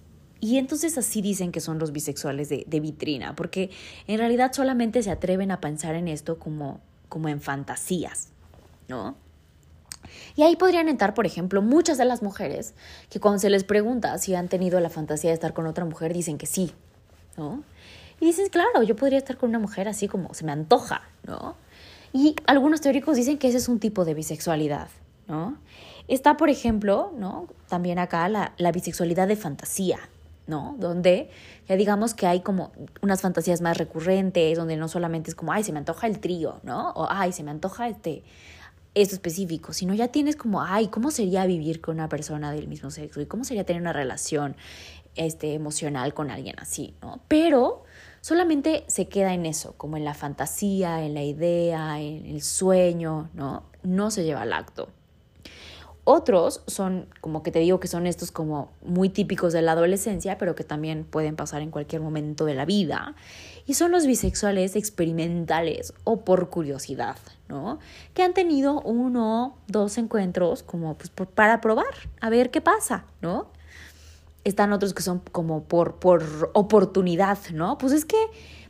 Y 0.47 0.59
entonces 0.59 0.97
así 0.97 1.23
dicen 1.23 1.51
que 1.51 1.61
son 1.61 1.81
los 1.81 1.91
bisexuales 1.91 2.49
de, 2.49 2.81
vitrina, 2.81 3.35
porque 3.35 3.69
en 4.07 4.19
realidad 4.19 4.53
solamente 4.53 5.03
se 5.03 5.11
atreven 5.11 5.51
a 5.51 5.61
pensar 5.61 5.97
en 5.97 6.07
esto 6.07 6.39
como, 6.39 6.79
como 7.09 7.29
en 7.29 7.41
fantasías, 7.41 8.29
¿no? 8.87 9.17
Y 10.37 10.45
ahí 10.45 10.55
podrían 10.55 10.89
entrar, 10.89 11.15
por 11.15 11.27
ejemplo, 11.27 11.63
muchas 11.63 11.99
de 11.99 12.05
las 12.05 12.23
mujeres 12.23 12.75
que 13.11 13.19
cuando 13.19 13.41
se 13.41 13.51
les 13.51 13.65
pregunta 13.65 14.17
si 14.19 14.37
han 14.37 14.47
tenido 14.47 14.79
la 14.79 14.89
fantasía 14.89 15.31
de 15.31 15.35
estar 15.35 15.53
con 15.53 15.67
otra 15.67 15.85
mujer, 15.85 16.15
dicen 16.15 16.39
que 16.39 16.47
sí, 16.47 16.71
¿no? 17.37 17.65
Y 18.21 18.27
dicen, 18.27 18.49
claro, 18.49 18.85
yo 18.85 18.95
podría 18.95 19.19
estar 19.19 19.37
con 19.39 19.49
una 19.49 19.59
mujer 19.59 19.89
así 19.89 20.07
como 20.07 20.33
se 20.33 20.45
me 20.45 20.53
antoja, 20.53 21.09
¿no? 21.25 21.57
Y 22.13 22.37
algunos 22.47 22.81
teóricos 22.81 23.17
dicen 23.17 23.39
que 23.39 23.49
ese 23.49 23.59
es 23.59 23.69
un 23.69 23.81
tipo 23.81 24.05
de 24.05 24.15
bisexualidad, 24.15 24.91
¿no? 25.27 25.57
Está, 26.07 26.37
por 26.37 26.51
ejemplo, 26.51 27.13
¿no? 27.19 27.49
También 27.69 27.99
acá 27.99 28.29
la, 28.29 28.53
la 28.59 28.71
bisexualidad 28.71 29.27
de 29.27 29.35
fantasía, 29.35 29.99
¿no? 30.47 30.77
Donde 30.79 31.31
ya 31.69 31.77
digamos 31.77 32.15
que 32.15 32.27
hay 32.27 32.41
como 32.41 32.73
unas 33.03 33.21
fantasías 33.21 33.61
más 33.61 33.77
recurrentes, 33.77 34.57
donde 34.57 34.77
no 34.77 34.89
solamente 34.89 35.31
es 35.31 35.35
como, 35.35 35.53
ay, 35.53 35.65
se 35.65 35.73
me 35.73 35.79
antoja 35.79 36.07
el 36.07 36.21
trío, 36.21 36.61
¿no? 36.63 36.91
O, 36.91 37.07
ay, 37.11 37.33
se 37.33 37.43
me 37.43 37.51
antoja 37.51 37.89
este, 37.89 38.23
esto 38.95 39.15
específico, 39.15 39.73
sino 39.73 39.95
ya 39.95 40.09
tienes 40.09 40.37
como, 40.37 40.63
ay, 40.63 40.89
¿cómo 40.89 41.11
sería 41.11 41.45
vivir 41.47 41.81
con 41.81 41.97
una 41.97 42.09
persona 42.09 42.53
del 42.53 42.69
mismo 42.69 42.91
sexo? 42.91 43.21
¿Y 43.21 43.27
cómo 43.27 43.45
sería 43.45 43.65
tener 43.65 43.83
una 43.83 43.93
relación 43.93 44.57
este, 45.17 45.55
emocional 45.55 46.15
con 46.15 46.31
alguien 46.31 46.57
así, 46.59 46.95
¿no? 47.03 47.21
Pero 47.29 47.85
solamente 48.21 48.85
se 48.87 49.09
queda 49.09 49.35
en 49.35 49.47
eso, 49.47 49.75
como 49.77 49.97
en 49.97 50.05
la 50.05 50.15
fantasía, 50.15 51.05
en 51.05 51.15
la 51.15 51.23
idea, 51.23 52.01
en 52.01 52.27
el 52.27 52.43
sueño, 52.43 53.31
¿no? 53.35 53.65
No 53.83 54.11
se 54.11 54.25
lleva 54.25 54.43
al 54.43 54.53
acto. 54.53 54.89
Otros 56.09 56.63
son, 56.69 57.09
como 57.21 57.43
que 57.43 57.51
te 57.51 57.59
digo, 57.59 57.81
que 57.81 57.89
son 57.89 58.07
estos 58.07 58.31
como 58.31 58.71
muy 58.85 59.09
típicos 59.09 59.53
de 59.53 59.61
la 59.61 59.73
adolescencia, 59.73 60.39
pero 60.39 60.55
que 60.55 60.63
también 60.63 61.03
pueden 61.03 61.35
pasar 61.35 61.63
en 61.63 61.73
cualquier 61.73 62.01
momento 62.01 62.45
de 62.45 62.55
la 62.55 62.65
vida. 62.65 63.17
Y 63.67 63.75
son 63.75 63.91
los 63.91 64.07
bisexuales 64.07 64.77
experimentales 64.77 65.95
o 66.05 66.21
por 66.25 66.49
curiosidad, 66.49 67.17
¿no? 67.49 67.81
Que 68.15 68.23
han 68.23 68.35
tenido 68.35 68.81
uno, 68.83 69.57
dos 69.67 69.99
encuentros 69.99 70.63
como 70.63 70.97
pues, 70.97 71.11
para 71.11 71.61
probar, 71.61 71.87
a 72.21 72.31
ver 72.31 72.53
qué 72.53 72.61
pasa, 72.61 73.05
¿no? 73.21 73.49
Están 74.45 74.73
otros 74.73 74.95
que 74.95 75.03
son 75.03 75.19
como 75.33 75.65
por, 75.65 75.97
por 75.97 76.53
oportunidad, 76.55 77.39
¿no? 77.53 77.79
Pues 77.79 77.93
es 77.93 78.05
que 78.05 78.17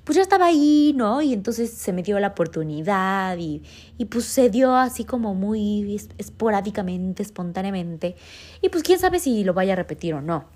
pues 0.07 0.17
ya 0.17 0.23
estaba 0.23 0.47
ahí, 0.47 0.95
¿no? 0.97 1.21
Y 1.21 1.35
entonces 1.35 1.71
se 1.71 1.93
me 1.93 2.03
dio 2.03 2.19
la 2.19 2.29
oportunidad 2.29 3.37
y, 3.37 3.61
y 3.99 4.07
pues 4.07 4.25
se 4.25 4.49
dio 4.49 4.75
así 4.75 5.05
como 5.05 5.35
muy 5.35 6.01
esporádicamente, 6.17 7.23
espontáneamente. 7.23 8.17
Y 8.63 8.71
pues 8.71 8.83
quién 8.83 8.99
sabe 8.99 9.19
si 9.19 9.45
lo 9.45 9.53
vaya 9.53 9.75
a 9.75 9.77
repetir 9.77 10.15
o 10.15 10.23
no. 10.23 10.47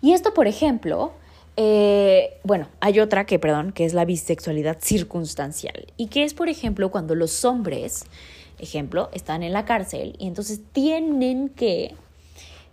Y 0.00 0.12
esto, 0.12 0.32
por 0.32 0.46
ejemplo, 0.46 1.14
Eh, 1.58 2.40
bueno, 2.44 2.66
hay 2.80 2.98
otra 2.98 3.26
que, 3.26 3.38
perdón, 3.38 3.72
que 3.72 3.84
es 3.84 3.92
la 3.92 4.06
bisexualidad 4.06 4.78
circunstancial. 4.80 5.84
Y 5.98 6.06
que 6.06 6.24
es, 6.24 6.32
por 6.32 6.48
ejemplo, 6.48 6.90
cuando 6.90 7.14
los 7.14 7.44
hombres, 7.44 8.06
ejemplo, 8.58 9.10
están 9.12 9.42
en 9.42 9.52
la 9.52 9.66
cárcel 9.66 10.16
y 10.18 10.28
entonces 10.28 10.60
tienen 10.72 11.50
que, 11.50 11.94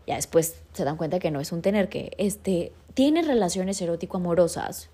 ya 0.07 0.15
después 0.15 0.55
se 0.71 0.86
dan 0.86 0.95
cuenta 0.95 1.19
que 1.19 1.29
no 1.29 1.41
es 1.41 1.51
un 1.51 1.62
tener 1.62 1.89
que, 1.89 2.12
este, 2.17 2.71
tienen 2.93 3.27
relaciones 3.27 3.81
erótico-amorosas 3.81 4.89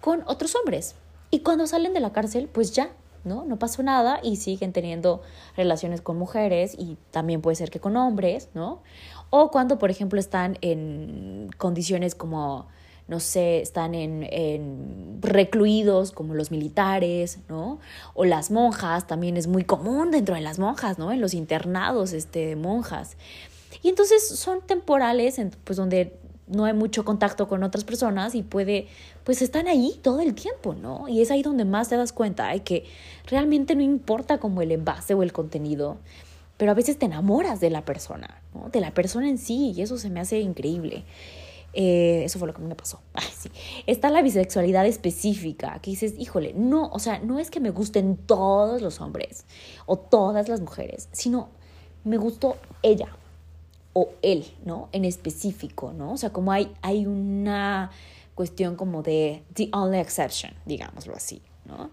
con 0.00 0.22
otros 0.26 0.54
hombres. 0.56 0.94
Y 1.30 1.40
cuando 1.40 1.66
salen 1.66 1.92
de 1.92 2.00
la 2.00 2.12
cárcel, 2.12 2.48
pues 2.50 2.72
ya, 2.72 2.90
¿no? 3.24 3.44
No 3.44 3.58
pasó 3.58 3.82
nada 3.82 4.20
y 4.22 4.36
siguen 4.36 4.72
teniendo 4.72 5.22
relaciones 5.56 6.00
con 6.00 6.18
mujeres 6.18 6.74
y 6.78 6.96
también 7.10 7.42
puede 7.42 7.56
ser 7.56 7.70
que 7.70 7.80
con 7.80 7.96
hombres, 7.96 8.48
¿no? 8.54 8.82
O 9.30 9.50
cuando, 9.50 9.78
por 9.78 9.90
ejemplo, 9.90 10.18
están 10.18 10.56
en 10.62 11.50
condiciones 11.58 12.14
como 12.14 12.66
no 13.08 13.20
sé, 13.20 13.62
están 13.62 13.94
en, 13.94 15.18
recluidos 15.22 16.12
como 16.12 16.34
los 16.34 16.50
militares, 16.50 17.38
¿no? 17.48 17.78
O 18.12 18.26
las 18.26 18.50
monjas, 18.50 19.06
también 19.06 19.38
es 19.38 19.46
muy 19.46 19.64
común 19.64 20.10
dentro 20.10 20.34
de 20.34 20.42
las 20.42 20.58
monjas, 20.58 20.98
¿no? 20.98 21.10
En 21.10 21.20
los 21.22 21.32
internados 21.32 22.12
este, 22.12 22.48
de 22.48 22.56
monjas. 22.56 23.16
Y 23.82 23.88
entonces 23.88 24.28
son 24.28 24.60
temporales, 24.60 25.40
pues 25.64 25.78
donde 25.78 26.18
no 26.50 26.64
hay 26.64 26.72
mucho 26.72 27.04
contacto 27.04 27.48
con 27.48 27.62
otras 27.62 27.84
personas 27.84 28.34
y 28.34 28.42
puede, 28.42 28.86
pues 29.24 29.42
están 29.42 29.68
ahí 29.68 29.98
todo 30.02 30.20
el 30.20 30.34
tiempo, 30.34 30.74
¿no? 30.74 31.08
Y 31.08 31.20
es 31.20 31.30
ahí 31.30 31.42
donde 31.42 31.64
más 31.64 31.88
te 31.88 31.96
das 31.96 32.12
cuenta 32.12 32.48
de 32.48 32.62
que 32.62 32.84
realmente 33.26 33.74
no 33.74 33.82
importa 33.82 34.38
como 34.38 34.62
el 34.62 34.72
envase 34.72 35.14
o 35.14 35.22
el 35.22 35.32
contenido, 35.32 35.98
pero 36.56 36.72
a 36.72 36.74
veces 36.74 36.98
te 36.98 37.06
enamoras 37.06 37.60
de 37.60 37.70
la 37.70 37.84
persona, 37.84 38.42
¿no? 38.54 38.68
De 38.70 38.80
la 38.80 38.92
persona 38.92 39.28
en 39.28 39.38
sí, 39.38 39.72
y 39.76 39.82
eso 39.82 39.98
se 39.98 40.10
me 40.10 40.20
hace 40.20 40.40
increíble. 40.40 41.04
Eh, 41.74 42.22
eso 42.24 42.38
fue 42.38 42.48
lo 42.48 42.54
que 42.54 42.62
me 42.62 42.74
pasó. 42.74 43.00
Está 43.86 44.10
la 44.10 44.22
bisexualidad 44.22 44.86
específica, 44.86 45.78
que 45.80 45.90
dices, 45.90 46.14
híjole, 46.18 46.54
no, 46.54 46.88
o 46.88 46.98
sea, 46.98 47.18
no 47.20 47.38
es 47.38 47.50
que 47.50 47.60
me 47.60 47.70
gusten 47.70 48.16
todos 48.16 48.82
los 48.82 49.00
hombres 49.00 49.44
o 49.86 49.98
todas 49.98 50.48
las 50.48 50.60
mujeres, 50.60 51.08
sino 51.12 51.50
me 52.04 52.16
gustó 52.16 52.56
ella 52.82 53.08
o 53.92 54.10
él, 54.22 54.44
¿no? 54.64 54.88
En 54.92 55.04
específico, 55.04 55.92
¿no? 55.92 56.12
O 56.12 56.16
sea, 56.16 56.30
como 56.30 56.52
hay, 56.52 56.72
hay 56.82 57.06
una 57.06 57.90
cuestión 58.34 58.76
como 58.76 59.02
de 59.02 59.42
the 59.54 59.68
only 59.72 59.98
exception, 59.98 60.52
digámoslo 60.64 61.14
así, 61.14 61.42
¿no? 61.64 61.90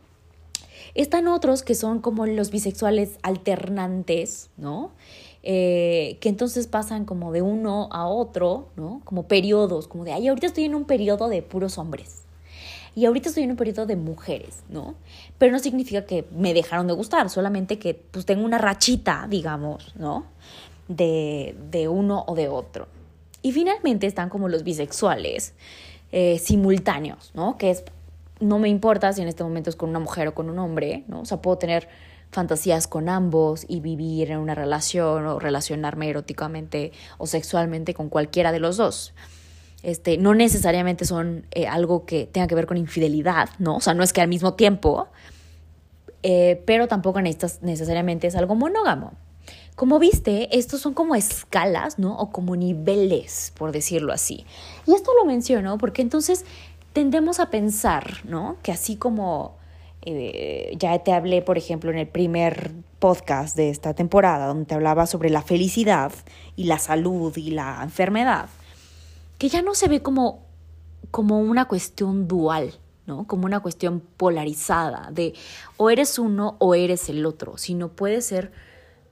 Están 0.94 1.28
otros 1.28 1.64
que 1.64 1.76
son 1.76 2.00
como 2.00 2.26
los 2.26 2.52
bisexuales 2.52 3.18
alternantes, 3.24 4.50
¿no? 4.56 4.92
Eh, 5.44 6.18
que 6.22 6.30
entonces 6.30 6.68
pasan 6.68 7.06
como 7.06 7.32
de 7.32 7.42
uno 7.42 7.90
a 7.92 8.08
otro, 8.08 8.70
¿no? 8.76 9.02
Como 9.04 9.28
periodos, 9.28 9.88
como 9.88 10.04
de, 10.06 10.14
ay, 10.14 10.28
ahorita 10.28 10.48
estoy 10.48 10.66
en 10.66 10.76
un 10.76 10.86
periodo 10.86 11.30
de 11.30 11.42
puros 11.42 11.78
hombres. 11.78 12.24
Y 12.96 13.06
ahorita 13.06 13.30
estoy 13.30 13.44
en 13.44 13.52
un 13.52 13.58
periodo 13.58 13.86
de 13.86 13.96
mujeres, 13.96 14.64
¿no? 14.70 14.96
Pero 15.38 15.52
no 15.52 15.60
significa 15.60 16.06
que 16.06 16.26
me 16.32 16.54
dejaron 16.54 16.88
de 16.88 16.94
gustar, 16.94 17.30
solamente 17.30 17.78
que 17.78 17.94
pues 17.94 18.26
tengo 18.26 18.46
una 18.46 18.58
rachita, 18.58 19.28
digamos, 19.30 19.94
¿no? 19.98 20.26
De, 20.88 21.56
de 21.72 21.88
uno 21.88 22.24
o 22.28 22.36
de 22.36 22.48
otro. 22.48 22.88
Y 23.42 23.52
finalmente 23.52 24.08
están 24.08 24.30
como 24.30 24.50
los 24.50 24.64
bisexuales 24.64 25.54
eh, 26.12 26.40
simultáneos, 26.40 27.32
¿no? 27.34 27.58
Que 27.58 27.72
es, 27.72 27.84
no 28.40 28.60
me 28.60 28.70
importa 28.70 29.12
si 29.14 29.22
en 29.22 29.28
este 29.28 29.44
momento 29.44 29.70
es 29.70 29.76
con 29.76 29.90
una 29.90 30.00
mujer 30.00 30.30
o 30.30 30.34
con 30.34 30.50
un 30.50 30.60
hombre, 30.60 31.04
¿no? 31.08 31.22
O 31.22 31.26
sea, 31.26 31.42
puedo 31.42 31.58
tener 31.58 31.88
fantasías 32.32 32.88
con 32.88 33.10
ambos 33.10 33.66
y 33.68 33.80
vivir 33.82 34.32
en 34.32 34.40
una 34.40 34.56
relación 34.56 35.26
o 35.26 35.40
relacionarme 35.40 36.10
eróticamente 36.10 36.92
o 37.18 37.28
sexualmente 37.28 37.94
con 37.94 38.10
cualquiera 38.10 38.52
de 38.52 38.60
los 38.60 38.78
dos. 38.78 39.14
Este, 39.84 40.18
no 40.18 40.34
necesariamente 40.34 41.06
son 41.06 41.46
eh, 41.52 41.68
algo 41.68 42.06
que 42.06 42.26
tenga 42.26 42.48
que 42.48 42.56
ver 42.56 42.66
con 42.66 42.78
infidelidad, 42.78 43.50
¿no? 43.60 43.78
O 43.78 43.82
sea, 43.82 43.94
no 43.94 44.04
es 44.04 44.14
que 44.14 44.22
al 44.22 44.28
mismo 44.28 44.56
tiempo, 44.56 45.08
eh, 46.24 46.64
pero 46.66 46.88
tampoco 46.88 47.22
necesariamente 47.22 48.28
es 48.28 48.36
algo 48.36 48.56
monógamo. 48.56 49.14
Como 49.76 50.00
viste, 50.00 50.58
estos 50.58 50.80
son 50.82 50.94
como 50.94 51.16
escalas, 51.16 52.00
¿no? 52.00 52.18
O 52.18 52.32
como 52.32 52.56
niveles, 52.56 53.52
por 53.58 53.72
decirlo 53.74 54.14
así. 54.14 54.46
Y 54.86 54.94
esto 54.94 55.12
lo 55.20 55.26
menciono 55.26 55.78
porque 55.78 56.02
entonces 56.02 56.46
tendemos 56.94 57.42
a 57.42 57.50
pensar, 57.50 58.22
¿no? 58.24 58.56
Que 58.64 58.72
así 58.72 58.96
como 58.96 59.58
eh, 60.04 60.76
ya 60.78 60.98
te 61.00 61.12
hablé, 61.12 61.42
por 61.42 61.58
ejemplo, 61.58 61.92
en 61.92 61.98
el 61.98 62.08
primer 62.08 62.72
podcast 63.00 63.58
de 63.58 63.70
esta 63.70 63.94
temporada, 63.94 64.48
donde 64.48 64.66
te 64.66 64.76
hablaba 64.76 65.08
sobre 65.08 65.30
la 65.30 65.42
felicidad 65.42 66.14
y 66.56 66.66
la 66.66 66.80
salud 66.80 67.36
y 67.36 67.50
la 67.52 67.82
enfermedad, 67.84 68.48
que 69.40 69.50
ya 69.50 69.62
no 69.62 69.74
se 69.74 69.88
ve 69.88 70.02
como, 70.02 70.46
como 71.12 71.40
una 71.40 71.66
cuestión 71.66 72.28
dual, 72.28 72.76
¿no? 73.08 73.26
Como 73.26 73.46
una 73.46 73.60
cuestión 73.60 74.00
polarizada 74.00 75.10
de 75.12 75.34
o 75.78 75.90
eres 75.90 76.18
uno 76.20 76.56
o 76.60 76.76
eres 76.76 77.10
el 77.10 77.26
otro, 77.26 77.58
sino 77.58 77.90
puede 77.90 78.22
ser 78.22 78.52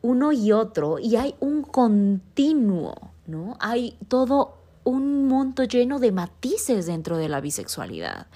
uno 0.03 0.31
y 0.31 0.51
otro 0.51 0.99
y 0.99 1.15
hay 1.15 1.33
un 1.39 1.63
continuo, 1.63 2.93
¿no? 3.25 3.57
Hay 3.59 3.97
todo 4.07 4.57
un 4.83 5.27
monto 5.27 5.63
lleno 5.63 5.99
de 5.99 6.11
matices 6.11 6.85
dentro 6.85 7.17
de 7.17 7.29
la 7.29 7.39
bisexualidad. 7.39 8.27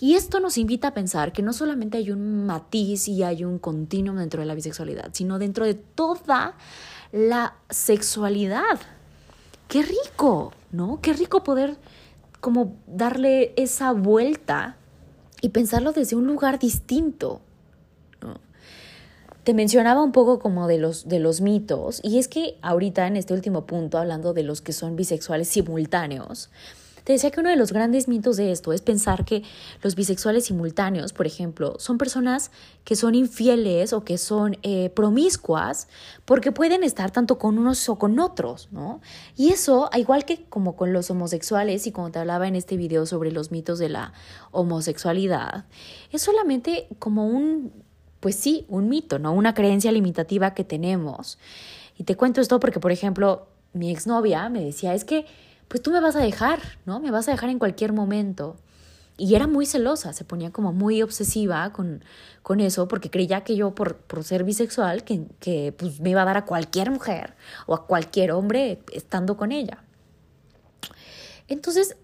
Y 0.00 0.16
esto 0.16 0.40
nos 0.40 0.58
invita 0.58 0.88
a 0.88 0.94
pensar 0.94 1.32
que 1.32 1.42
no 1.42 1.52
solamente 1.52 1.98
hay 1.98 2.10
un 2.10 2.44
matiz 2.46 3.08
y 3.08 3.22
hay 3.22 3.44
un 3.44 3.60
continuum 3.60 4.16
dentro 4.16 4.40
de 4.40 4.46
la 4.46 4.54
bisexualidad, 4.54 5.10
sino 5.12 5.38
dentro 5.38 5.64
de 5.64 5.74
toda 5.74 6.56
la 7.12 7.54
sexualidad. 7.70 8.80
Qué 9.68 9.82
rico, 9.82 10.52
¿no? 10.72 10.98
Qué 11.00 11.12
rico 11.12 11.44
poder 11.44 11.76
como 12.40 12.76
darle 12.86 13.54
esa 13.56 13.92
vuelta 13.92 14.76
y 15.40 15.50
pensarlo 15.50 15.92
desde 15.92 16.16
un 16.16 16.26
lugar 16.26 16.58
distinto. 16.58 17.40
Te 19.44 19.52
mencionaba 19.52 20.02
un 20.02 20.12
poco 20.12 20.38
como 20.38 20.68
de 20.68 20.78
los, 20.78 21.06
de 21.06 21.18
los 21.18 21.42
mitos, 21.42 22.00
y 22.02 22.18
es 22.18 22.28
que 22.28 22.56
ahorita 22.62 23.06
en 23.06 23.18
este 23.18 23.34
último 23.34 23.66
punto, 23.66 23.98
hablando 23.98 24.32
de 24.32 24.42
los 24.42 24.62
que 24.62 24.72
son 24.72 24.96
bisexuales 24.96 25.48
simultáneos, 25.48 26.48
te 27.04 27.12
decía 27.12 27.30
que 27.30 27.40
uno 27.40 27.50
de 27.50 27.56
los 27.56 27.70
grandes 27.70 28.08
mitos 28.08 28.38
de 28.38 28.50
esto 28.50 28.72
es 28.72 28.80
pensar 28.80 29.26
que 29.26 29.42
los 29.82 29.94
bisexuales 29.94 30.46
simultáneos, 30.46 31.12
por 31.12 31.26
ejemplo, 31.26 31.76
son 31.78 31.98
personas 31.98 32.50
que 32.84 32.96
son 32.96 33.14
infieles 33.14 33.92
o 33.92 34.04
que 34.04 34.16
son 34.16 34.56
eh, 34.62 34.88
promiscuas 34.88 35.88
porque 36.24 36.50
pueden 36.50 36.82
estar 36.82 37.10
tanto 37.10 37.38
con 37.38 37.58
unos 37.58 37.86
o 37.90 37.98
con 37.98 38.18
otros, 38.18 38.70
¿no? 38.72 39.02
Y 39.36 39.50
eso, 39.50 39.90
igual 39.94 40.24
que 40.24 40.46
como 40.46 40.76
con 40.76 40.94
los 40.94 41.10
homosexuales 41.10 41.86
y 41.86 41.92
como 41.92 42.10
te 42.10 42.20
hablaba 42.20 42.48
en 42.48 42.56
este 42.56 42.78
video 42.78 43.04
sobre 43.04 43.32
los 43.32 43.50
mitos 43.50 43.78
de 43.78 43.90
la 43.90 44.14
homosexualidad, 44.50 45.66
es 46.10 46.22
solamente 46.22 46.88
como 46.98 47.26
un, 47.26 47.83
pues 48.24 48.36
sí, 48.36 48.64
un 48.70 48.88
mito, 48.88 49.18
¿no? 49.18 49.34
Una 49.34 49.52
creencia 49.52 49.92
limitativa 49.92 50.54
que 50.54 50.64
tenemos. 50.64 51.36
Y 51.98 52.04
te 52.04 52.16
cuento 52.16 52.40
esto 52.40 52.58
porque, 52.58 52.80
por 52.80 52.90
ejemplo, 52.90 53.48
mi 53.74 53.90
exnovia 53.90 54.48
me 54.48 54.64
decía, 54.64 54.94
es 54.94 55.04
que 55.04 55.26
pues 55.68 55.82
tú 55.82 55.90
me 55.90 56.00
vas 56.00 56.16
a 56.16 56.20
dejar, 56.20 56.58
¿no? 56.86 57.00
Me 57.00 57.10
vas 57.10 57.28
a 57.28 57.32
dejar 57.32 57.50
en 57.50 57.58
cualquier 57.58 57.92
momento. 57.92 58.56
Y 59.18 59.34
era 59.34 59.46
muy 59.46 59.66
celosa, 59.66 60.14
se 60.14 60.24
ponía 60.24 60.50
como 60.52 60.72
muy 60.72 61.02
obsesiva 61.02 61.70
con, 61.74 62.02
con 62.42 62.60
eso, 62.60 62.88
porque 62.88 63.10
creía 63.10 63.42
que 63.42 63.56
yo, 63.56 63.74
por, 63.74 63.96
por 63.96 64.24
ser 64.24 64.42
bisexual, 64.42 65.04
que, 65.04 65.26
que 65.38 65.74
pues, 65.76 66.00
me 66.00 66.08
iba 66.08 66.22
a 66.22 66.24
dar 66.24 66.38
a 66.38 66.46
cualquier 66.46 66.90
mujer 66.90 67.34
o 67.66 67.74
a 67.74 67.86
cualquier 67.86 68.32
hombre 68.32 68.80
estando 68.94 69.36
con 69.36 69.52
ella. 69.52 69.84
Entonces, 71.46 71.98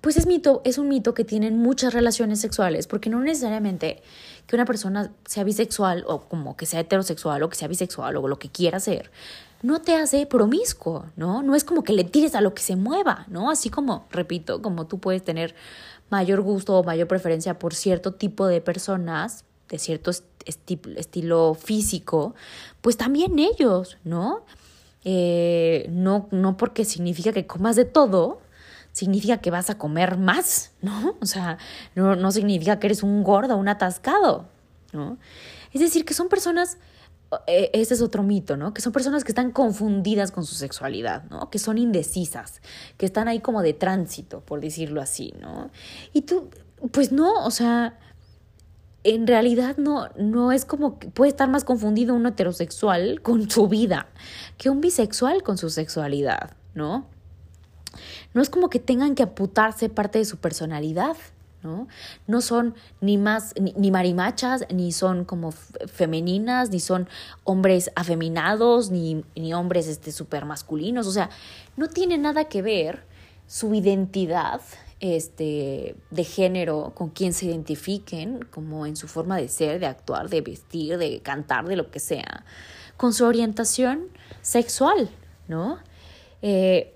pues 0.00 0.16
es 0.16 0.26
mito, 0.26 0.62
es 0.64 0.78
un 0.78 0.88
mito 0.88 1.12
que 1.12 1.24
tienen 1.24 1.58
muchas 1.58 1.92
relaciones 1.92 2.40
sexuales, 2.40 2.86
porque 2.86 3.10
no 3.10 3.20
necesariamente 3.20 4.02
que 4.48 4.56
una 4.56 4.64
persona 4.64 5.12
sea 5.26 5.44
bisexual 5.44 6.04
o 6.08 6.22
como 6.22 6.56
que 6.56 6.66
sea 6.66 6.80
heterosexual 6.80 7.42
o 7.42 7.50
que 7.50 7.56
sea 7.56 7.68
bisexual 7.68 8.16
o 8.16 8.26
lo 8.26 8.38
que 8.38 8.48
quiera 8.48 8.80
ser, 8.80 9.10
no 9.62 9.82
te 9.82 9.94
hace 9.94 10.24
promiscuo, 10.24 11.04
¿no? 11.16 11.42
No 11.42 11.54
es 11.54 11.64
como 11.64 11.84
que 11.84 11.92
le 11.92 12.04
tires 12.04 12.34
a 12.34 12.40
lo 12.40 12.54
que 12.54 12.62
se 12.62 12.74
mueva, 12.74 13.26
¿no? 13.28 13.50
Así 13.50 13.68
como, 13.68 14.06
repito, 14.10 14.62
como 14.62 14.86
tú 14.86 14.98
puedes 14.98 15.22
tener 15.22 15.54
mayor 16.08 16.40
gusto 16.40 16.78
o 16.78 16.82
mayor 16.82 17.08
preferencia 17.08 17.58
por 17.58 17.74
cierto 17.74 18.14
tipo 18.14 18.46
de 18.46 18.62
personas, 18.62 19.44
de 19.68 19.78
cierto 19.78 20.10
estilo 20.46 21.54
físico, 21.54 22.34
pues 22.80 22.96
también 22.96 23.38
ellos, 23.38 23.98
¿no? 24.02 24.46
Eh, 25.04 25.86
no, 25.90 26.26
no 26.30 26.56
porque 26.56 26.86
significa 26.86 27.32
que 27.32 27.46
comas 27.46 27.76
de 27.76 27.84
todo, 27.84 28.40
significa 28.98 29.38
que 29.38 29.50
vas 29.50 29.70
a 29.70 29.78
comer 29.78 30.18
más, 30.18 30.72
¿no? 30.82 31.16
O 31.20 31.26
sea, 31.26 31.58
no, 31.94 32.16
no 32.16 32.32
significa 32.32 32.78
que 32.80 32.88
eres 32.88 33.02
un 33.02 33.22
gordo, 33.22 33.56
un 33.56 33.68
atascado, 33.68 34.48
¿no? 34.92 35.18
Es 35.72 35.80
decir, 35.80 36.04
que 36.04 36.14
son 36.14 36.28
personas 36.28 36.78
e, 37.46 37.70
ese 37.74 37.94
es 37.94 38.02
otro 38.02 38.22
mito, 38.22 38.56
¿no? 38.56 38.74
Que 38.74 38.80
son 38.80 38.92
personas 38.92 39.22
que 39.22 39.30
están 39.30 39.52
confundidas 39.52 40.32
con 40.32 40.44
su 40.44 40.54
sexualidad, 40.54 41.24
¿no? 41.30 41.48
Que 41.48 41.58
son 41.58 41.78
indecisas, 41.78 42.60
que 42.96 43.06
están 43.06 43.28
ahí 43.28 43.38
como 43.40 43.62
de 43.62 43.72
tránsito, 43.72 44.40
por 44.40 44.60
decirlo 44.60 45.00
así, 45.00 45.32
¿no? 45.40 45.70
Y 46.12 46.22
tú, 46.22 46.50
pues 46.90 47.12
no, 47.12 47.44
o 47.44 47.50
sea, 47.52 47.98
en 49.04 49.28
realidad 49.28 49.76
no, 49.76 50.08
no 50.16 50.50
es 50.50 50.64
como 50.64 50.98
que 50.98 51.08
puede 51.08 51.30
estar 51.30 51.48
más 51.48 51.62
confundido 51.62 52.14
un 52.14 52.26
heterosexual 52.26 53.22
con 53.22 53.48
su 53.48 53.68
vida 53.68 54.08
que 54.56 54.70
un 54.70 54.80
bisexual 54.80 55.44
con 55.44 55.56
su 55.56 55.70
sexualidad, 55.70 56.56
¿no? 56.74 57.06
No 58.38 58.42
es 58.42 58.50
como 58.50 58.70
que 58.70 58.78
tengan 58.78 59.16
que 59.16 59.24
aputarse 59.24 59.88
parte 59.88 60.20
de 60.20 60.24
su 60.24 60.36
personalidad, 60.36 61.16
¿no? 61.64 61.88
No 62.28 62.40
son 62.40 62.76
ni 63.00 63.18
más, 63.18 63.52
ni, 63.58 63.90
marimachas, 63.90 64.64
ni 64.72 64.92
son 64.92 65.24
como 65.24 65.50
femeninas, 65.50 66.70
ni 66.70 66.78
son 66.78 67.08
hombres 67.42 67.90
afeminados, 67.96 68.92
ni, 68.92 69.24
ni 69.34 69.54
hombres 69.54 69.88
este, 69.88 70.12
super 70.12 70.44
masculinos, 70.44 71.08
o 71.08 71.10
sea, 71.10 71.30
no 71.76 71.88
tiene 71.88 72.16
nada 72.16 72.44
que 72.44 72.62
ver 72.62 73.02
su 73.48 73.74
identidad 73.74 74.60
este, 75.00 75.96
de 76.10 76.22
género 76.22 76.92
con 76.94 77.08
quien 77.08 77.32
se 77.32 77.46
identifiquen, 77.46 78.44
como 78.52 78.86
en 78.86 78.94
su 78.94 79.08
forma 79.08 79.36
de 79.36 79.48
ser, 79.48 79.80
de 79.80 79.86
actuar, 79.86 80.28
de 80.28 80.42
vestir, 80.42 80.96
de 80.96 81.18
cantar, 81.22 81.66
de 81.66 81.74
lo 81.74 81.90
que 81.90 81.98
sea, 81.98 82.44
con 82.96 83.12
su 83.12 83.24
orientación 83.24 84.06
sexual, 84.42 85.10
¿no? 85.48 85.80
Eh, 86.40 86.94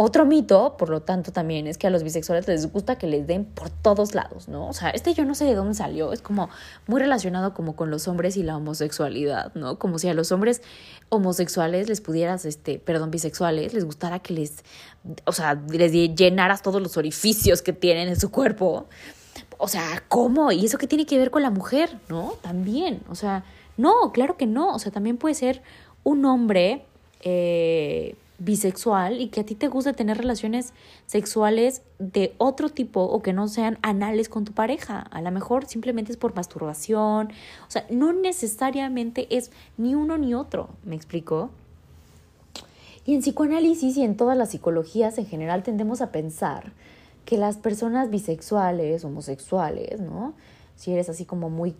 otro 0.00 0.24
mito, 0.24 0.76
por 0.78 0.90
lo 0.90 1.02
tanto, 1.02 1.32
también 1.32 1.66
es 1.66 1.76
que 1.76 1.88
a 1.88 1.90
los 1.90 2.04
bisexuales 2.04 2.46
les 2.46 2.72
gusta 2.72 2.98
que 2.98 3.08
les 3.08 3.26
den 3.26 3.44
por 3.44 3.68
todos 3.68 4.14
lados, 4.14 4.46
¿no? 4.46 4.68
O 4.68 4.72
sea, 4.72 4.90
este 4.90 5.12
yo 5.12 5.24
no 5.24 5.34
sé 5.34 5.44
de 5.44 5.56
dónde 5.56 5.74
salió, 5.74 6.12
es 6.12 6.22
como 6.22 6.50
muy 6.86 7.00
relacionado 7.00 7.52
como 7.52 7.74
con 7.74 7.90
los 7.90 8.06
hombres 8.06 8.36
y 8.36 8.44
la 8.44 8.56
homosexualidad, 8.56 9.52
¿no? 9.56 9.80
Como 9.80 9.98
si 9.98 10.06
a 10.06 10.14
los 10.14 10.30
hombres 10.30 10.62
homosexuales 11.08 11.88
les 11.88 12.00
pudieras, 12.00 12.44
este, 12.44 12.78
perdón, 12.78 13.10
bisexuales, 13.10 13.74
les 13.74 13.84
gustara 13.84 14.20
que 14.20 14.34
les, 14.34 14.62
o 15.24 15.32
sea, 15.32 15.60
les 15.68 15.90
llenaras 15.90 16.62
todos 16.62 16.80
los 16.80 16.96
orificios 16.96 17.60
que 17.60 17.72
tienen 17.72 18.06
en 18.06 18.20
su 18.20 18.30
cuerpo. 18.30 18.86
O 19.56 19.66
sea, 19.66 20.04
¿cómo? 20.06 20.52
¿Y 20.52 20.64
eso 20.64 20.78
qué 20.78 20.86
tiene 20.86 21.06
que 21.06 21.18
ver 21.18 21.32
con 21.32 21.42
la 21.42 21.50
mujer? 21.50 21.98
¿No? 22.08 22.34
También, 22.40 23.00
o 23.10 23.16
sea, 23.16 23.42
no, 23.76 24.12
claro 24.12 24.36
que 24.36 24.46
no, 24.46 24.72
o 24.76 24.78
sea, 24.78 24.92
también 24.92 25.16
puede 25.16 25.34
ser 25.34 25.60
un 26.04 26.24
hombre, 26.24 26.84
eh, 27.22 28.14
bisexual 28.38 29.20
y 29.20 29.28
que 29.28 29.40
a 29.40 29.46
ti 29.46 29.54
te 29.54 29.68
gusta 29.68 29.92
tener 29.92 30.16
relaciones 30.16 30.72
sexuales 31.06 31.82
de 31.98 32.34
otro 32.38 32.68
tipo 32.68 33.02
o 33.02 33.20
que 33.20 33.32
no 33.32 33.48
sean 33.48 33.78
anales 33.82 34.28
con 34.28 34.44
tu 34.44 34.52
pareja. 34.52 35.00
A 35.00 35.20
lo 35.20 35.30
mejor 35.30 35.66
simplemente 35.66 36.12
es 36.12 36.18
por 36.18 36.34
masturbación. 36.34 37.28
O 37.66 37.70
sea, 37.70 37.84
no 37.90 38.12
necesariamente 38.12 39.26
es 39.36 39.50
ni 39.76 39.94
uno 39.94 40.18
ni 40.18 40.34
otro, 40.34 40.70
¿me 40.84 40.94
explico? 40.94 41.50
Y 43.04 43.14
en 43.14 43.22
psicoanálisis 43.22 43.96
y 43.96 44.02
en 44.02 44.16
todas 44.16 44.36
las 44.36 44.50
psicologías 44.50 45.18
en 45.18 45.26
general 45.26 45.62
tendemos 45.62 46.00
a 46.00 46.12
pensar 46.12 46.72
que 47.24 47.38
las 47.38 47.56
personas 47.56 48.10
bisexuales, 48.10 49.04
homosexuales, 49.04 50.00
¿no? 50.00 50.34
Si 50.76 50.92
eres 50.92 51.08
así 51.08 51.24
como 51.24 51.50
muy 51.50 51.74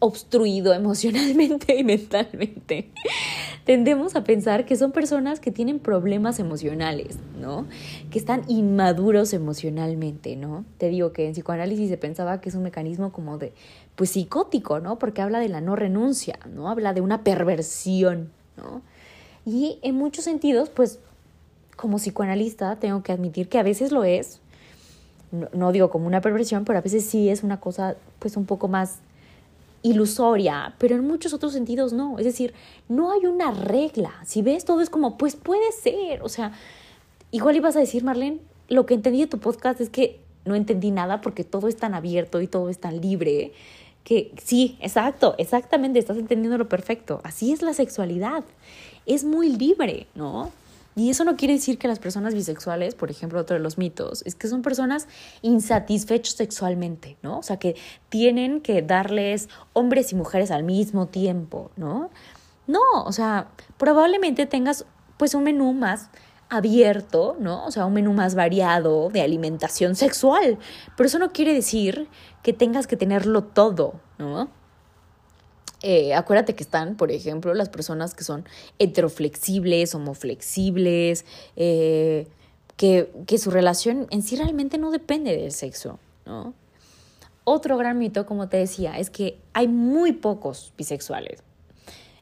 obstruido 0.00 0.74
emocionalmente 0.74 1.76
y 1.76 1.84
mentalmente, 1.84 2.90
tendemos 3.64 4.16
a 4.16 4.24
pensar 4.24 4.64
que 4.66 4.74
son 4.76 4.90
personas 4.90 5.38
que 5.38 5.52
tienen 5.52 5.78
problemas 5.78 6.40
emocionales, 6.40 7.18
¿no? 7.38 7.66
Que 8.10 8.18
están 8.18 8.42
inmaduros 8.48 9.32
emocionalmente, 9.32 10.34
¿no? 10.34 10.64
Te 10.78 10.88
digo 10.88 11.12
que 11.12 11.26
en 11.26 11.32
psicoanálisis 11.32 11.88
se 11.88 11.96
pensaba 11.96 12.40
que 12.40 12.48
es 12.48 12.54
un 12.56 12.64
mecanismo 12.64 13.12
como 13.12 13.38
de, 13.38 13.52
pues 13.94 14.10
psicótico, 14.10 14.80
¿no? 14.80 14.98
Porque 14.98 15.22
habla 15.22 15.38
de 15.38 15.48
la 15.48 15.60
no 15.60 15.76
renuncia, 15.76 16.38
¿no? 16.52 16.68
Habla 16.68 16.92
de 16.92 17.00
una 17.02 17.22
perversión, 17.22 18.30
¿no? 18.56 18.82
Y 19.46 19.78
en 19.82 19.94
muchos 19.94 20.24
sentidos, 20.24 20.70
pues 20.70 20.98
como 21.76 21.96
psicoanalista 21.96 22.76
tengo 22.76 23.02
que 23.02 23.12
admitir 23.12 23.48
que 23.48 23.58
a 23.58 23.62
veces 23.62 23.92
lo 23.92 24.04
es, 24.04 24.40
no, 25.30 25.48
no 25.52 25.72
digo 25.72 25.90
como 25.90 26.06
una 26.06 26.20
perversión, 26.20 26.64
pero 26.64 26.78
a 26.78 26.82
veces 26.82 27.04
sí 27.04 27.28
es 27.28 27.42
una 27.42 27.60
cosa 27.60 27.96
pues 28.18 28.36
un 28.36 28.46
poco 28.46 28.68
más 28.68 28.98
ilusoria, 29.82 30.74
pero 30.78 30.96
en 30.96 31.06
muchos 31.06 31.32
otros 31.32 31.52
sentidos 31.52 31.92
no. 31.92 32.18
Es 32.18 32.24
decir, 32.24 32.54
no 32.88 33.12
hay 33.12 33.26
una 33.26 33.50
regla. 33.50 34.12
Si 34.24 34.42
ves 34.42 34.64
todo 34.64 34.80
es 34.80 34.90
como, 34.90 35.16
pues 35.18 35.36
puede 35.36 35.72
ser. 35.72 36.22
O 36.22 36.28
sea, 36.28 36.52
igual 37.30 37.56
ibas 37.56 37.76
a 37.76 37.80
decir, 37.80 38.04
Marlene, 38.04 38.40
lo 38.68 38.86
que 38.86 38.94
entendí 38.94 39.20
de 39.20 39.26
tu 39.26 39.38
podcast 39.38 39.80
es 39.80 39.90
que 39.90 40.20
no 40.44 40.54
entendí 40.54 40.90
nada 40.90 41.20
porque 41.20 41.44
todo 41.44 41.68
es 41.68 41.76
tan 41.76 41.94
abierto 41.94 42.40
y 42.40 42.46
todo 42.46 42.68
es 42.68 42.78
tan 42.78 43.00
libre 43.00 43.52
que 44.04 44.32
sí, 44.42 44.78
exacto, 44.80 45.34
exactamente, 45.38 45.98
estás 45.98 46.16
entendiendo 46.16 46.56
lo 46.58 46.68
perfecto. 46.68 47.20
Así 47.22 47.52
es 47.52 47.62
la 47.62 47.74
sexualidad. 47.74 48.44
Es 49.06 49.24
muy 49.24 49.50
libre, 49.50 50.06
¿no? 50.14 50.50
Y 50.96 51.10
eso 51.10 51.24
no 51.24 51.36
quiere 51.36 51.54
decir 51.54 51.78
que 51.78 51.88
las 51.88 51.98
personas 51.98 52.34
bisexuales, 52.34 52.94
por 52.94 53.10
ejemplo, 53.10 53.40
otro 53.40 53.56
de 53.56 53.62
los 53.62 53.78
mitos, 53.78 54.22
es 54.26 54.34
que 54.34 54.48
son 54.48 54.62
personas 54.62 55.06
insatisfechos 55.42 56.34
sexualmente, 56.34 57.16
¿no? 57.22 57.38
O 57.38 57.42
sea, 57.42 57.58
que 57.58 57.76
tienen 58.08 58.60
que 58.60 58.82
darles 58.82 59.48
hombres 59.72 60.12
y 60.12 60.16
mujeres 60.16 60.50
al 60.50 60.64
mismo 60.64 61.06
tiempo, 61.06 61.70
¿no? 61.76 62.10
No, 62.66 62.80
o 63.04 63.12
sea, 63.12 63.50
probablemente 63.78 64.46
tengas 64.46 64.84
pues 65.16 65.34
un 65.34 65.44
menú 65.44 65.72
más 65.72 66.10
abierto, 66.48 67.36
¿no? 67.38 67.64
O 67.64 67.70
sea, 67.70 67.86
un 67.86 67.94
menú 67.94 68.12
más 68.12 68.34
variado 68.34 69.08
de 69.10 69.22
alimentación 69.22 69.94
sexual, 69.94 70.58
pero 70.96 71.06
eso 71.06 71.18
no 71.18 71.32
quiere 71.32 71.54
decir 71.54 72.08
que 72.42 72.52
tengas 72.52 72.86
que 72.86 72.96
tenerlo 72.96 73.44
todo, 73.44 73.94
¿no? 74.18 74.48
Eh, 75.82 76.14
acuérdate 76.14 76.54
que 76.54 76.62
están, 76.62 76.96
por 76.96 77.10
ejemplo, 77.10 77.54
las 77.54 77.68
personas 77.68 78.14
que 78.14 78.24
son 78.24 78.44
heteroflexibles, 78.78 79.94
homoflexibles, 79.94 81.24
eh, 81.56 82.28
que, 82.76 83.10
que, 83.26 83.38
su 83.38 83.50
relación 83.50 84.06
en 84.10 84.22
sí 84.22 84.36
realmente 84.36 84.78
no 84.78 84.90
depende 84.90 85.36
del 85.36 85.52
sexo, 85.52 85.98
¿no? 86.26 86.54
Otro 87.44 87.76
gran 87.78 87.98
mito, 87.98 88.26
como 88.26 88.48
te 88.48 88.58
decía, 88.58 88.98
es 88.98 89.10
que 89.10 89.38
hay 89.54 89.68
muy 89.68 90.12
pocos 90.12 90.72
bisexuales. 90.76 91.42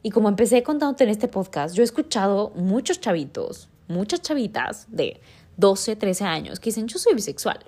Y 0.03 0.11
como 0.11 0.29
empecé 0.29 0.63
contándote 0.63 1.05
en 1.05 1.11
este 1.11 1.29
podcast, 1.29 1.75
yo 1.75 1.83
he 1.83 1.85
escuchado 1.85 2.51
muchos 2.55 3.01
chavitos, 3.01 3.69
muchas 3.89 4.23
chavitas 4.23 4.87
de 4.89 5.21
12, 5.57 5.97
13 5.97 6.25
años 6.25 6.61
que 6.61 6.71
dicen, 6.71 6.87
yo 6.87 6.99
soy 6.99 7.15
bisexual, 7.15 7.59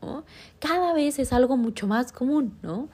¿no? 0.00 0.24
Cada 0.60 0.92
vez 0.92 1.18
es 1.18 1.32
algo 1.32 1.56
mucho 1.56 1.88
más 1.88 2.12
común, 2.12 2.56
¿no? 2.62 2.88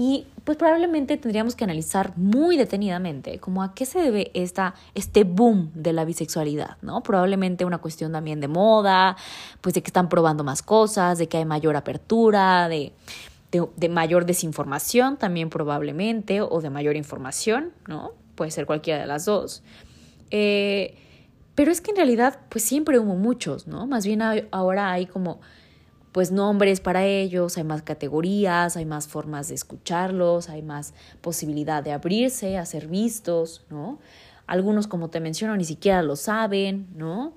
Y 0.00 0.28
pues 0.44 0.56
probablemente 0.56 1.16
tendríamos 1.16 1.56
que 1.56 1.64
analizar 1.64 2.16
muy 2.16 2.56
detenidamente 2.56 3.40
como 3.40 3.64
a 3.64 3.74
qué 3.74 3.84
se 3.84 3.98
debe 3.98 4.30
esta, 4.32 4.76
este 4.94 5.24
boom 5.24 5.72
de 5.74 5.92
la 5.92 6.04
bisexualidad, 6.04 6.76
¿no? 6.82 7.02
Probablemente 7.02 7.64
una 7.64 7.78
cuestión 7.78 8.12
también 8.12 8.40
de 8.40 8.46
moda, 8.46 9.16
pues 9.60 9.74
de 9.74 9.82
que 9.82 9.88
están 9.88 10.08
probando 10.08 10.44
más 10.44 10.62
cosas, 10.62 11.18
de 11.18 11.26
que 11.26 11.38
hay 11.38 11.44
mayor 11.44 11.74
apertura, 11.74 12.68
de, 12.68 12.92
de, 13.50 13.88
mayor 13.88 14.24
desinformación 14.24 15.16
también 15.16 15.50
probablemente, 15.50 16.42
o 16.42 16.60
de 16.60 16.70
mayor 16.70 16.94
información, 16.94 17.72
¿no? 17.88 18.12
Puede 18.36 18.52
ser 18.52 18.66
cualquiera 18.66 19.00
de 19.00 19.06
las 19.08 19.24
dos. 19.24 19.64
Eh, 20.30 20.94
pero 21.56 21.72
es 21.72 21.80
que 21.80 21.90
en 21.90 21.96
realidad 21.96 22.38
pues 22.50 22.62
siempre 22.62 23.00
hubo 23.00 23.16
muchos, 23.16 23.66
¿no? 23.66 23.88
Más 23.88 24.06
bien 24.06 24.22
ahora 24.52 24.92
hay 24.92 25.06
como 25.06 25.40
pues 26.12 26.30
nombres 26.30 26.80
para 26.80 27.04
ellos, 27.04 27.56
hay 27.56 27.64
más 27.64 27.82
categorías, 27.82 28.76
hay 28.76 28.84
más 28.84 29.08
formas 29.08 29.48
de 29.48 29.54
escucharlos, 29.54 30.48
hay 30.48 30.62
más 30.62 30.94
posibilidad 31.20 31.82
de 31.82 31.92
abrirse, 31.92 32.58
a 32.58 32.66
ser 32.66 32.86
vistos, 32.86 33.64
¿no? 33.70 33.98
Algunos, 34.46 34.86
como 34.86 35.10
te 35.10 35.20
menciono, 35.20 35.56
ni 35.56 35.64
siquiera 35.64 36.02
lo 36.02 36.16
saben, 36.16 36.88
¿no? 36.96 37.34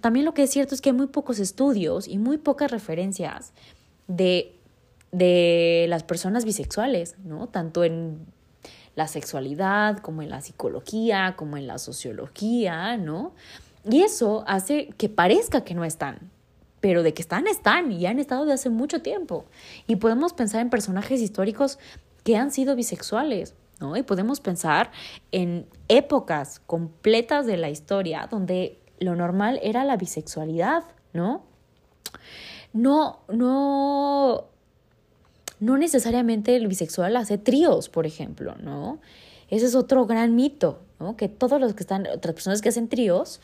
también 0.00 0.24
lo 0.24 0.32
que 0.32 0.44
es 0.44 0.50
cierto 0.50 0.74
es 0.74 0.80
que 0.80 0.90
hay 0.90 0.96
muy 0.96 1.08
pocos 1.08 1.38
estudios 1.38 2.08
y 2.08 2.16
muy 2.16 2.38
pocas 2.38 2.70
referencias 2.70 3.52
de, 4.06 4.54
de 5.12 5.86
las 5.88 6.02
personas 6.02 6.44
bisexuales, 6.44 7.16
¿no? 7.24 7.48
Tanto 7.48 7.84
en 7.84 8.26
la 8.94 9.08
sexualidad 9.08 9.98
como 9.98 10.22
en 10.22 10.30
la 10.30 10.40
psicología, 10.40 11.34
como 11.36 11.56
en 11.56 11.66
la 11.66 11.78
sociología, 11.78 12.96
¿no? 12.96 13.32
Y 13.84 14.02
eso 14.02 14.44
hace 14.46 14.88
que 14.98 15.08
parezca 15.08 15.64
que 15.64 15.74
no 15.74 15.84
están, 15.84 16.30
pero 16.80 17.02
de 17.02 17.14
que 17.14 17.22
están, 17.22 17.46
están 17.46 17.92
y 17.92 18.06
han 18.06 18.18
estado 18.18 18.44
de 18.44 18.52
hace 18.52 18.70
mucho 18.70 19.02
tiempo. 19.02 19.44
Y 19.86 19.96
podemos 19.96 20.32
pensar 20.32 20.60
en 20.60 20.70
personajes 20.70 21.20
históricos 21.20 21.78
que 22.24 22.36
han 22.36 22.50
sido 22.50 22.76
bisexuales, 22.76 23.54
¿no? 23.80 23.96
Y 23.96 24.02
podemos 24.02 24.40
pensar 24.40 24.90
en 25.32 25.66
épocas 25.88 26.60
completas 26.66 27.46
de 27.46 27.56
la 27.56 27.70
historia 27.70 28.28
donde 28.30 28.78
lo 28.98 29.14
normal 29.14 29.58
era 29.62 29.84
la 29.84 29.96
bisexualidad, 29.96 30.84
¿no? 31.12 31.42
No, 32.72 33.20
no, 33.28 34.44
no 35.58 35.78
necesariamente 35.78 36.56
el 36.56 36.68
bisexual 36.68 37.16
hace 37.16 37.38
tríos, 37.38 37.88
por 37.88 38.06
ejemplo, 38.06 38.54
¿no? 38.60 39.00
Ese 39.48 39.66
es 39.66 39.74
otro 39.74 40.06
gran 40.06 40.36
mito, 40.36 40.80
¿no? 41.00 41.16
Que 41.16 41.28
todos 41.28 41.60
los 41.60 41.74
que 41.74 41.82
están, 41.82 42.06
otras 42.06 42.34
personas 42.34 42.62
que 42.62 42.68
hacen 42.68 42.88
tríos, 42.88 43.40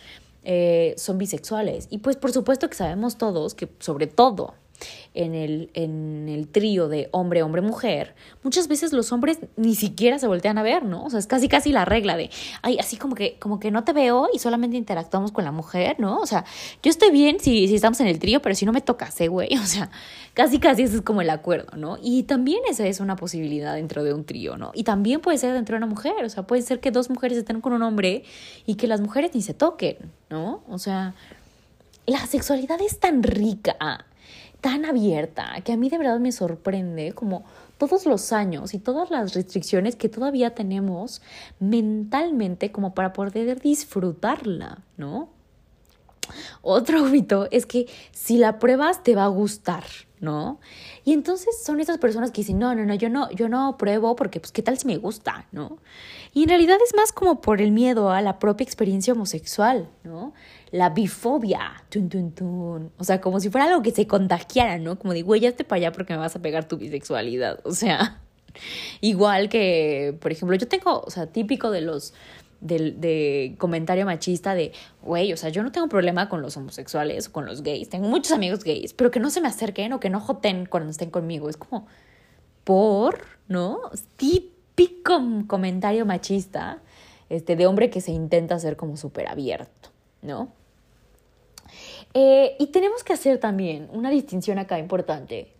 eh, 0.48 0.94
son 0.96 1.18
bisexuales. 1.18 1.88
Y 1.90 1.98
pues 1.98 2.16
por 2.16 2.30
supuesto 2.30 2.70
que 2.70 2.76
sabemos 2.76 3.18
todos 3.18 3.54
que 3.54 3.68
sobre 3.80 4.06
todo 4.06 4.54
en 5.14 5.34
el, 5.34 5.70
en 5.74 6.28
el 6.28 6.48
trío 6.48 6.88
de 6.88 7.08
hombre, 7.12 7.42
hombre, 7.42 7.62
mujer, 7.62 8.14
muchas 8.42 8.68
veces 8.68 8.92
los 8.92 9.12
hombres 9.12 9.38
ni 9.56 9.74
siquiera 9.74 10.18
se 10.18 10.26
voltean 10.26 10.58
a 10.58 10.62
ver, 10.62 10.84
¿no? 10.84 11.04
O 11.04 11.10
sea, 11.10 11.18
es 11.18 11.26
casi 11.26 11.48
casi 11.48 11.72
la 11.72 11.84
regla 11.84 12.16
de, 12.16 12.30
ay, 12.62 12.78
así 12.78 12.96
como 12.96 13.14
que, 13.14 13.38
como 13.38 13.58
que 13.58 13.70
no 13.70 13.84
te 13.84 13.92
veo 13.92 14.28
y 14.32 14.38
solamente 14.38 14.76
interactuamos 14.76 15.32
con 15.32 15.44
la 15.44 15.52
mujer, 15.52 15.96
¿no? 15.98 16.18
O 16.18 16.26
sea, 16.26 16.44
yo 16.82 16.90
estoy 16.90 17.10
bien 17.10 17.40
si, 17.40 17.68
si 17.68 17.74
estamos 17.74 18.00
en 18.00 18.06
el 18.06 18.18
trío, 18.18 18.42
pero 18.42 18.54
si 18.54 18.66
no 18.66 18.72
me 18.72 18.80
tocas, 18.80 19.20
¿eh, 19.20 19.28
güey? 19.28 19.48
O 19.66 19.68
sea, 19.68 19.90
casi 20.34 20.60
casi 20.60 20.82
ese 20.82 20.96
es 20.96 21.02
como 21.02 21.22
el 21.22 21.30
acuerdo, 21.30 21.76
¿no? 21.76 21.98
Y 22.00 22.22
también 22.22 22.60
esa 22.70 22.86
es 22.86 23.00
una 23.00 23.16
posibilidad 23.16 23.74
dentro 23.74 24.04
de 24.04 24.14
un 24.14 24.24
trío, 24.24 24.56
¿no? 24.56 24.70
Y 24.74 24.84
también 24.84 25.20
puede 25.20 25.38
ser 25.38 25.52
dentro 25.54 25.74
de 25.74 25.78
una 25.78 25.86
mujer, 25.86 26.24
o 26.24 26.28
sea, 26.28 26.46
puede 26.46 26.62
ser 26.62 26.78
que 26.78 26.90
dos 26.90 27.10
mujeres 27.10 27.38
estén 27.38 27.60
con 27.60 27.72
un 27.72 27.82
hombre 27.82 28.22
y 28.64 28.76
que 28.76 28.86
las 28.86 29.00
mujeres 29.00 29.32
ni 29.34 29.42
se 29.42 29.54
toquen, 29.54 29.96
¿no? 30.30 30.62
O 30.68 30.78
sea, 30.78 31.14
la 32.06 32.24
sexualidad 32.26 32.80
es 32.80 33.00
tan 33.00 33.22
rica, 33.22 34.06
tan 34.66 34.84
abierta, 34.84 35.54
que 35.62 35.70
a 35.70 35.76
mí 35.76 35.88
de 35.88 35.96
verdad 35.96 36.18
me 36.18 36.32
sorprende 36.32 37.12
como 37.12 37.44
todos 37.78 38.04
los 38.04 38.32
años 38.32 38.74
y 38.74 38.80
todas 38.80 39.12
las 39.12 39.32
restricciones 39.32 39.94
que 39.94 40.08
todavía 40.08 40.56
tenemos 40.56 41.22
mentalmente 41.60 42.72
como 42.72 42.92
para 42.92 43.12
poder 43.12 43.60
disfrutarla, 43.60 44.82
¿no? 44.96 45.28
Otro 46.62 47.04
mito 47.04 47.46
es 47.52 47.64
que 47.64 47.86
si 48.10 48.38
la 48.38 48.58
pruebas 48.58 49.04
te 49.04 49.14
va 49.14 49.26
a 49.26 49.28
gustar, 49.28 49.84
¿no? 50.18 50.58
Y 51.04 51.12
entonces 51.12 51.62
son 51.62 51.78
esas 51.78 51.98
personas 51.98 52.32
que 52.32 52.40
dicen, 52.40 52.58
no, 52.58 52.74
no, 52.74 52.84
no, 52.84 52.94
yo 52.94 53.08
no, 53.08 53.30
yo 53.30 53.48
no 53.48 53.76
pruebo 53.78 54.16
porque, 54.16 54.40
pues, 54.40 54.50
¿qué 54.50 54.62
tal 54.62 54.76
si 54.78 54.88
me 54.88 54.96
gusta, 54.96 55.46
¿no? 55.52 55.78
Y 56.34 56.42
en 56.42 56.48
realidad 56.48 56.78
es 56.84 56.92
más 56.96 57.12
como 57.12 57.40
por 57.40 57.60
el 57.60 57.70
miedo 57.70 58.10
a 58.10 58.20
la 58.20 58.40
propia 58.40 58.64
experiencia 58.64 59.12
homosexual, 59.12 59.88
¿no? 60.02 60.34
La 60.70 60.90
bifobia. 60.90 61.84
O 62.98 63.04
sea, 63.04 63.20
como 63.20 63.40
si 63.40 63.50
fuera 63.50 63.66
algo 63.66 63.82
que 63.82 63.92
se 63.92 64.06
contagiara, 64.06 64.78
¿no? 64.78 64.98
Como 64.98 65.12
de, 65.12 65.22
güey, 65.22 65.40
ya 65.40 65.48
esté 65.48 65.64
para 65.64 65.78
allá 65.78 65.92
porque 65.92 66.12
me 66.12 66.18
vas 66.18 66.36
a 66.36 66.42
pegar 66.42 66.66
tu 66.66 66.76
bisexualidad. 66.76 67.60
O 67.64 67.72
sea, 67.72 68.20
igual 69.00 69.48
que, 69.48 70.16
por 70.20 70.32
ejemplo, 70.32 70.56
yo 70.56 70.68
tengo, 70.68 71.00
o 71.00 71.10
sea, 71.10 71.26
típico 71.26 71.70
de 71.70 71.82
los 71.82 72.14
de, 72.60 72.92
de, 72.92 73.54
comentario 73.58 74.06
machista 74.06 74.54
de, 74.54 74.72
güey, 75.02 75.32
o 75.32 75.36
sea, 75.36 75.50
yo 75.50 75.62
no 75.62 75.72
tengo 75.72 75.88
problema 75.88 76.28
con 76.28 76.42
los 76.42 76.56
homosexuales 76.56 77.28
o 77.28 77.32
con 77.32 77.46
los 77.46 77.62
gays, 77.62 77.88
tengo 77.88 78.08
muchos 78.08 78.32
amigos 78.32 78.64
gays, 78.64 78.92
pero 78.92 79.10
que 79.10 79.20
no 79.20 79.30
se 79.30 79.40
me 79.40 79.48
acerquen 79.48 79.92
o 79.92 80.00
que 80.00 80.10
no 80.10 80.20
joten 80.20 80.66
cuando 80.66 80.90
estén 80.90 81.10
conmigo. 81.10 81.48
Es 81.48 81.56
como, 81.56 81.86
por, 82.64 83.20
¿no? 83.48 83.80
Típico 84.16 85.20
comentario 85.46 86.06
machista 86.06 86.82
este, 87.28 87.56
de 87.56 87.66
hombre 87.66 87.90
que 87.90 88.00
se 88.00 88.12
intenta 88.12 88.58
ser 88.58 88.76
como 88.76 88.96
súper 88.96 89.28
abierto, 89.28 89.90
¿no? 90.22 90.48
Eh, 92.14 92.56
y 92.58 92.68
tenemos 92.68 93.04
que 93.04 93.12
hacer 93.12 93.38
también 93.38 93.88
una 93.92 94.10
distinción 94.10 94.58
acá 94.58 94.78
importante, 94.78 95.52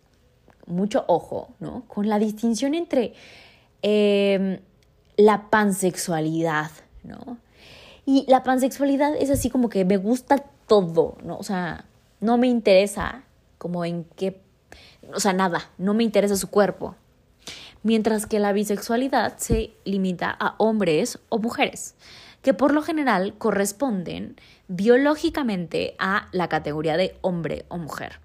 mucho 0.65 1.05
ojo, 1.07 1.49
¿no? 1.59 1.83
Con 1.87 2.09
la 2.09 2.19
distinción 2.19 2.73
entre 2.73 3.13
eh, 3.81 4.59
la 5.17 5.49
pansexualidad, 5.49 6.71
¿no? 7.03 7.37
Y 8.05 8.25
la 8.27 8.43
pansexualidad 8.43 9.15
es 9.15 9.29
así 9.29 9.49
como 9.49 9.69
que 9.69 9.85
me 9.85 9.97
gusta 9.97 10.37
todo, 10.67 11.17
¿no? 11.23 11.37
O 11.37 11.43
sea, 11.43 11.85
no 12.19 12.37
me 12.37 12.47
interesa 12.47 13.23
como 13.57 13.85
en 13.85 14.05
qué, 14.15 14.39
o 15.13 15.19
sea, 15.19 15.33
nada, 15.33 15.69
no 15.77 15.93
me 15.93 16.03
interesa 16.03 16.35
su 16.35 16.49
cuerpo. 16.49 16.95
Mientras 17.83 18.25
que 18.25 18.39
la 18.39 18.53
bisexualidad 18.53 19.37
se 19.37 19.71
limita 19.85 20.35
a 20.39 20.55
hombres 20.57 21.19
o 21.29 21.37
mujeres, 21.37 21.95
que 22.41 22.53
por 22.53 22.73
lo 22.73 22.81
general 22.81 23.35
corresponden 23.37 24.35
biológicamente 24.67 25.95
a 25.99 26.27
la 26.31 26.49
categoría 26.49 26.97
de 26.97 27.17
hombre 27.21 27.65
o 27.69 27.77
mujer. 27.77 28.19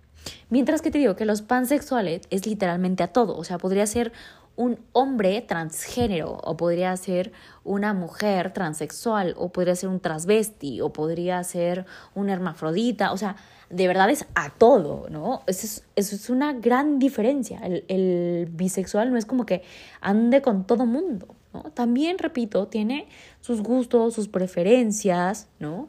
Mientras 0.51 0.83
que 0.83 0.91
te 0.91 0.99
digo 0.99 1.17
que 1.17 1.25
los 1.25 1.43
pansexuales 1.43 2.23
es 2.31 2.47
literalmente 2.47 3.03
a 3.03 3.09
todo, 3.09 3.37
o 3.37 3.45
sea, 3.45 3.59
podría 3.59 3.87
ser 3.87 4.13
un 4.55 4.79
hombre 4.93 5.41
transgénero 5.41 6.39
o 6.45 6.57
podría 6.57 6.97
ser 6.97 7.33
una 7.65 7.95
mujer 7.95 8.53
transexual 8.53 9.35
o 9.39 9.51
podría 9.51 9.75
ser 9.75 9.89
un 9.89 10.01
transvesti 10.01 10.81
o 10.81 10.93
podría 10.93 11.43
ser 11.43 11.87
un 12.15 12.29
hermafrodita, 12.29 13.13
o 13.13 13.17
sea, 13.17 13.37
de 13.71 13.89
verdad 13.89 14.11
es 14.11 14.27
a 14.35 14.51
todo, 14.51 15.07
¿no? 15.09 15.43
Eso 15.47 15.67
es, 15.97 16.13
es 16.13 16.29
una 16.29 16.53
gran 16.53 16.99
diferencia. 16.99 17.61
El, 17.61 17.85
el, 17.89 18.47
bisexual 18.53 19.11
no 19.11 19.17
es 19.17 19.25
como 19.25 19.47
que 19.47 19.63
ande 20.03 20.43
con 20.43 20.67
todo 20.67 20.85
mundo, 20.85 21.35
¿no? 21.53 21.63
También, 21.73 22.19
repito, 22.19 22.67
tiene 22.69 23.09
sus 23.41 23.63
gustos, 23.63 24.15
sus 24.15 24.29
preferencias, 24.29 25.49
¿no? 25.59 25.89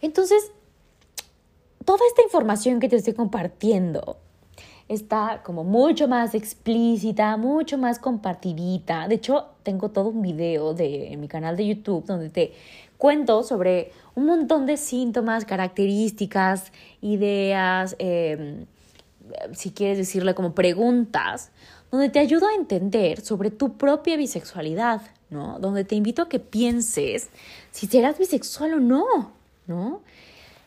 Entonces, 0.00 0.50
toda 1.84 2.00
esta 2.08 2.22
información 2.22 2.80
que 2.80 2.88
te 2.88 2.96
estoy 2.96 3.14
compartiendo 3.14 4.18
está 4.88 5.42
como 5.42 5.64
mucho 5.64 6.08
más 6.08 6.34
explícita, 6.34 7.36
mucho 7.36 7.78
más 7.78 7.98
compartidita. 7.98 9.08
De 9.08 9.16
hecho, 9.16 9.46
tengo 9.62 9.90
todo 9.90 10.08
un 10.08 10.22
video 10.22 10.74
de, 10.74 11.12
en 11.12 11.20
mi 11.20 11.28
canal 11.28 11.56
de 11.56 11.66
YouTube 11.66 12.04
donde 12.04 12.28
te 12.28 12.52
cuento 12.98 13.42
sobre 13.42 13.92
un 14.14 14.26
montón 14.26 14.66
de 14.66 14.76
síntomas, 14.76 15.44
características, 15.44 16.72
ideas, 17.00 17.96
em, 17.98 18.66
si 19.52 19.70
quieres 19.70 19.98
decirle 19.98 20.34
como 20.34 20.54
preguntas, 20.54 21.50
donde 21.94 22.08
te 22.08 22.18
ayudo 22.18 22.48
a 22.48 22.54
entender 22.54 23.20
sobre 23.20 23.50
tu 23.50 23.76
propia 23.76 24.16
bisexualidad, 24.16 25.00
¿no? 25.30 25.60
Donde 25.60 25.84
te 25.84 25.94
invito 25.94 26.22
a 26.22 26.28
que 26.28 26.40
pienses 26.40 27.28
si 27.70 27.86
serás 27.86 28.18
bisexual 28.18 28.74
o 28.74 28.80
no, 28.80 29.30
¿no? 29.68 30.02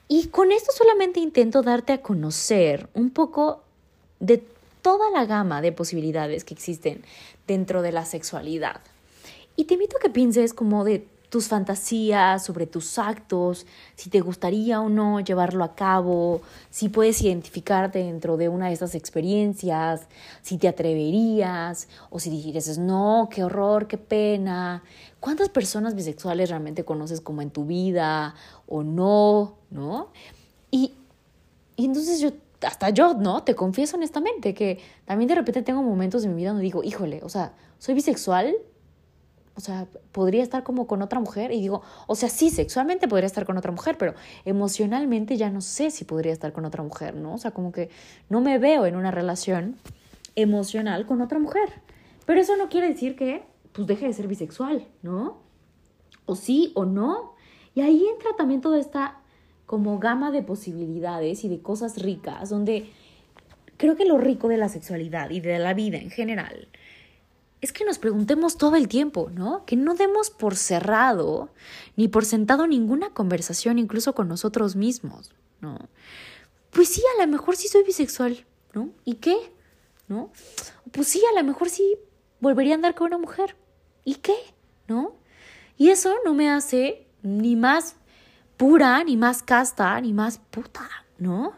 Y 0.08 0.28
con 0.28 0.54
esto 0.54 0.72
solamente 0.72 1.20
intento 1.20 1.64
darte 1.64 1.92
a 1.92 2.02
conocer 2.02 2.88
un 2.94 3.10
poco 3.10 3.62
de 4.22 4.42
toda 4.82 5.12
la 5.12 5.26
gama 5.26 5.62
de 5.62 5.74
posibilidades 5.74 6.46
que 6.46 6.54
existen 6.54 7.04
dentro 7.46 7.82
de 7.82 7.92
la 7.92 8.06
sexualidad. 8.06 8.80
Y 9.58 9.66
te 9.66 9.74
invito 9.74 9.98
a 9.98 10.00
que 10.00 10.10
pienses 10.10 10.54
como 10.54 10.86
de 10.86 11.06
tus 11.30 11.48
fantasías, 11.48 12.44
sobre 12.44 12.68
tus 12.68 12.98
actos, 12.98 13.66
si 13.96 14.10
te 14.10 14.22
gustaría 14.22 14.80
o 14.80 14.90
no 14.90 15.20
llevarlo 15.20 15.64
a 15.64 15.76
cabo, 15.76 16.42
si 16.70 16.90
puedes 16.90 17.22
identificarte 17.22 18.00
dentro 18.00 18.38
de 18.38 18.48
una 18.48 18.68
de 18.68 18.74
estas 18.74 18.96
experiencias, 18.96 20.08
si 20.42 20.58
te 20.58 20.68
atreverías 20.68 21.90
o 22.10 22.20
si 22.20 22.30
dices, 22.30 22.78
no, 22.78 23.28
qué 23.30 23.44
horror, 23.44 23.88
qué 23.88 23.98
pena. 23.98 24.84
¿Cuántas 25.20 25.50
personas 25.50 25.96
bisexuales 25.96 26.50
realmente 26.50 26.86
conoces 26.86 27.20
como 27.20 27.42
en 27.42 27.50
tu 27.50 27.66
vida 27.66 28.36
o 28.68 28.84
no? 28.84 29.56
¿No? 29.70 30.10
Y, 30.72 30.94
y 31.76 31.86
entonces 31.86 32.22
yo 32.22 32.32
hasta 32.62 32.90
yo, 32.90 33.14
¿no? 33.14 33.44
Te 33.44 33.56
confieso 33.56 33.98
honestamente 33.98 34.54
que 34.54 34.80
también 35.06 35.28
de 35.28 35.36
repente 35.36 35.62
tengo 35.62 35.84
momentos 35.84 36.24
en 36.24 36.32
mi 36.32 36.38
vida 36.38 36.50
donde 36.50 36.64
digo, 36.64 36.84
híjole, 36.84 37.22
o 37.24 37.30
sea, 37.30 37.54
soy 37.78 37.94
bisexual, 37.94 38.56
o 39.58 39.60
sea, 39.60 39.88
podría 40.12 40.44
estar 40.44 40.64
como 40.64 40.86
con 40.86 41.02
otra 41.02 41.20
mujer 41.20 41.52
y 41.52 41.60
digo, 41.60 41.82
o 42.06 42.14
sea, 42.14 42.30
sí, 42.30 42.52
sexualmente 42.52 43.08
podría 43.08 43.26
estar 43.26 43.44
con 43.44 43.58
otra 43.58 43.72
mujer, 43.72 43.98
pero 43.98 44.14
emocionalmente 44.46 45.36
ya 45.36 45.50
no 45.50 45.62
sé 45.62 45.90
si 45.90 46.06
podría 46.06 46.32
estar 46.32 46.54
con 46.54 46.64
otra 46.64 46.84
mujer, 46.84 47.16
¿no? 47.16 47.34
O 47.34 47.38
sea, 47.40 47.50
como 47.50 47.72
que 47.72 47.90
no 48.30 48.40
me 48.40 48.60
veo 48.60 48.86
en 48.86 48.96
una 48.96 49.10
relación 49.10 49.76
emocional 50.36 51.08
con 51.08 51.22
otra 51.22 51.40
mujer. 51.40 51.70
Pero 52.28 52.40
eso 52.40 52.56
no 52.56 52.70
quiere 52.70 52.88
decir 52.88 53.16
que, 53.16 53.46
pues, 53.74 53.88
deje 53.88 54.06
de 54.06 54.14
ser 54.14 54.28
bisexual, 54.28 54.88
¿no? 55.02 55.40
O 56.28 56.36
sí 56.36 56.72
o 56.76 56.86
no. 56.86 57.34
Y 57.74 57.82
ahí 57.82 58.06
entra 58.14 58.30
también 58.38 58.62
toda 58.62 58.80
esta 58.80 59.22
como 59.66 59.98
gama 59.98 60.30
de 60.30 60.44
posibilidades 60.44 61.44
y 61.44 61.50
de 61.50 61.64
cosas 61.64 61.98
ricas, 61.98 62.52
donde 62.52 62.92
creo 63.78 63.96
que 63.96 64.06
lo 64.06 64.20
rico 64.20 64.50
de 64.50 64.58
la 64.58 64.70
sexualidad 64.70 65.32
y 65.32 65.40
de 65.40 65.58
la 65.58 65.74
vida 65.74 65.98
en 65.98 66.12
general 66.12 66.68
es 67.62 67.74
que 67.74 67.86
nos 67.86 67.98
preguntemos 67.98 68.58
todo 68.58 68.76
el 68.76 68.88
tiempo, 68.88 69.30
¿no? 69.34 69.66
Que 69.66 69.76
no 69.76 69.96
demos 69.96 70.30
por 70.30 70.56
cerrado 70.56 71.50
ni 71.96 72.08
por 72.08 72.26
sentado 72.26 72.68
ninguna 72.68 73.10
conversación, 73.12 73.80
incluso 73.80 74.14
con 74.14 74.28
nosotros 74.28 74.76
mismos, 74.76 75.32
¿no? 75.60 75.78
Pues 76.72 76.90
sí, 76.90 77.02
a 77.18 77.26
lo 77.26 77.32
mejor 77.32 77.56
sí 77.56 77.68
soy 77.68 77.84
bisexual, 77.84 78.46
¿no? 78.74 78.90
¿Y 79.04 79.16
qué? 79.16 79.36
¿No? 80.08 80.32
Pues 80.92 81.08
sí, 81.08 81.22
a 81.32 81.40
lo 81.40 81.44
mejor 81.46 81.70
sí 81.70 81.98
volvería 82.40 82.74
a 82.74 82.76
andar 82.76 82.96
con 82.96 83.08
una 83.08 83.18
mujer. 83.18 83.56
¿Y 84.06 84.16
qué? 84.16 84.36
¿No? 84.88 85.16
Y 85.78 85.90
eso 85.90 86.16
no 86.24 86.34
me 86.34 86.50
hace 86.50 87.08
ni 87.24 87.56
más 87.56 87.96
pura, 88.56 89.04
ni 89.04 89.18
más 89.18 89.44
casta, 89.44 90.00
ni 90.02 90.14
más 90.14 90.38
puta, 90.38 90.88
¿no? 91.18 91.54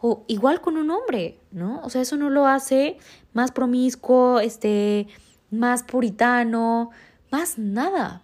O 0.00 0.24
igual 0.28 0.60
con 0.60 0.76
un 0.76 0.90
hombre, 0.90 1.38
¿no? 1.50 1.80
O 1.82 1.90
sea, 1.90 2.02
eso 2.02 2.16
no 2.16 2.30
lo 2.30 2.46
hace 2.46 2.98
más 3.32 3.52
promiscuo, 3.52 4.40
este, 4.40 5.08
más 5.50 5.82
puritano, 5.82 6.90
más 7.30 7.58
nada. 7.58 8.22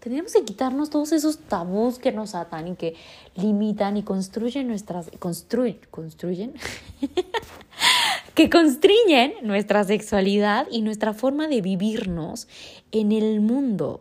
Tenemos 0.00 0.32
que 0.32 0.44
quitarnos 0.44 0.88
todos 0.88 1.12
esos 1.12 1.38
tabús 1.38 1.98
que 1.98 2.12
nos 2.12 2.34
atan 2.34 2.68
y 2.68 2.76
que 2.76 2.94
limitan 3.34 3.96
y 3.96 4.02
construyen 4.02 4.68
nuestras... 4.68 5.10
Construyen, 5.18 5.78
construyen. 5.90 6.54
que 8.34 8.48
constriñen 8.48 9.34
nuestra 9.42 9.84
sexualidad 9.84 10.66
y 10.70 10.82
nuestra 10.82 11.12
forma 11.12 11.46
de 11.48 11.60
vivirnos 11.60 12.48
en 12.90 13.12
el 13.12 13.40
mundo. 13.40 14.00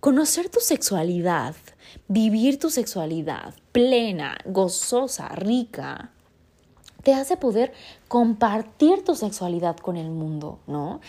Conocer 0.00 0.48
tu 0.48 0.60
sexualidad 0.60 1.54
vivir 2.08 2.58
tu 2.58 2.70
sexualidad 2.70 3.54
plena, 3.72 4.36
gozosa, 4.44 5.28
rica, 5.28 6.10
te 7.02 7.14
hace 7.14 7.36
poder 7.36 7.72
compartir 8.08 9.04
tu 9.04 9.14
sexualidad 9.14 9.76
con 9.76 9.96
el 9.96 10.10
mundo, 10.10 10.58
¿no? 10.66 11.00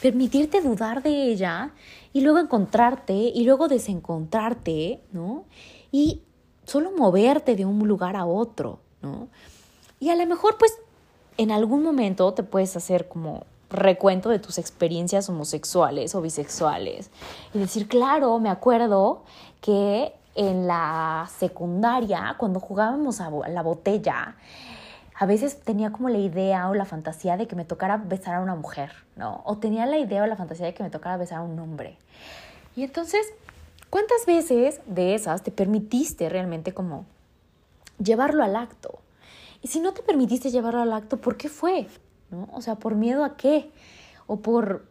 Permitirte 0.00 0.60
dudar 0.60 1.02
de 1.02 1.24
ella 1.30 1.72
y 2.12 2.22
luego 2.22 2.38
encontrarte 2.38 3.14
y 3.14 3.44
luego 3.44 3.68
desencontrarte, 3.68 5.02
¿no? 5.12 5.44
Y 5.92 6.22
solo 6.64 6.92
moverte 6.96 7.56
de 7.56 7.64
un 7.64 7.86
lugar 7.86 8.16
a 8.16 8.26
otro, 8.26 8.80
¿no? 9.02 9.28
Y 9.98 10.08
a 10.08 10.16
lo 10.16 10.26
mejor 10.26 10.56
pues 10.58 10.72
en 11.36 11.50
algún 11.50 11.82
momento 11.82 12.32
te 12.34 12.42
puedes 12.42 12.76
hacer 12.76 13.08
como 13.08 13.44
recuento 13.70 14.28
de 14.28 14.38
tus 14.38 14.58
experiencias 14.58 15.28
homosexuales 15.28 16.14
o 16.14 16.20
bisexuales 16.20 17.10
y 17.54 17.58
decir, 17.58 17.86
claro, 17.86 18.38
me 18.40 18.50
acuerdo 18.50 19.22
que 19.60 20.12
en 20.34 20.66
la 20.66 21.28
secundaria, 21.38 22.34
cuando 22.38 22.60
jugábamos 22.60 23.20
a 23.20 23.30
la 23.48 23.62
botella, 23.62 24.36
a 25.20 25.26
veces 25.26 25.60
tenía 25.60 25.92
como 25.92 26.08
la 26.08 26.16
idea 26.16 26.70
o 26.70 26.74
la 26.74 26.86
fantasía 26.86 27.36
de 27.36 27.46
que 27.46 27.54
me 27.54 27.66
tocara 27.66 27.98
besar 27.98 28.36
a 28.36 28.40
una 28.40 28.54
mujer, 28.54 28.90
¿no? 29.16 29.42
O 29.44 29.58
tenía 29.58 29.84
la 29.84 29.98
idea 29.98 30.22
o 30.22 30.26
la 30.26 30.34
fantasía 30.34 30.64
de 30.64 30.72
que 30.72 30.82
me 30.82 30.88
tocara 30.88 31.18
besar 31.18 31.40
a 31.40 31.42
un 31.42 31.58
hombre. 31.58 31.98
Y 32.74 32.84
entonces, 32.84 33.20
¿cuántas 33.90 34.24
veces 34.24 34.80
de 34.86 35.14
esas 35.14 35.42
te 35.42 35.50
permitiste 35.50 36.30
realmente 36.30 36.72
como 36.72 37.04
llevarlo 38.02 38.42
al 38.42 38.56
acto? 38.56 38.98
Y 39.60 39.68
si 39.68 39.80
no 39.80 39.92
te 39.92 40.00
permitiste 40.00 40.50
llevarlo 40.50 40.80
al 40.80 40.94
acto, 40.94 41.18
¿por 41.18 41.36
qué 41.36 41.50
fue? 41.50 41.86
¿No? 42.30 42.48
O 42.54 42.62
sea, 42.62 42.76
¿por 42.76 42.94
miedo 42.94 43.22
a 43.22 43.36
qué? 43.36 43.70
¿O 44.26 44.38
por, 44.38 44.86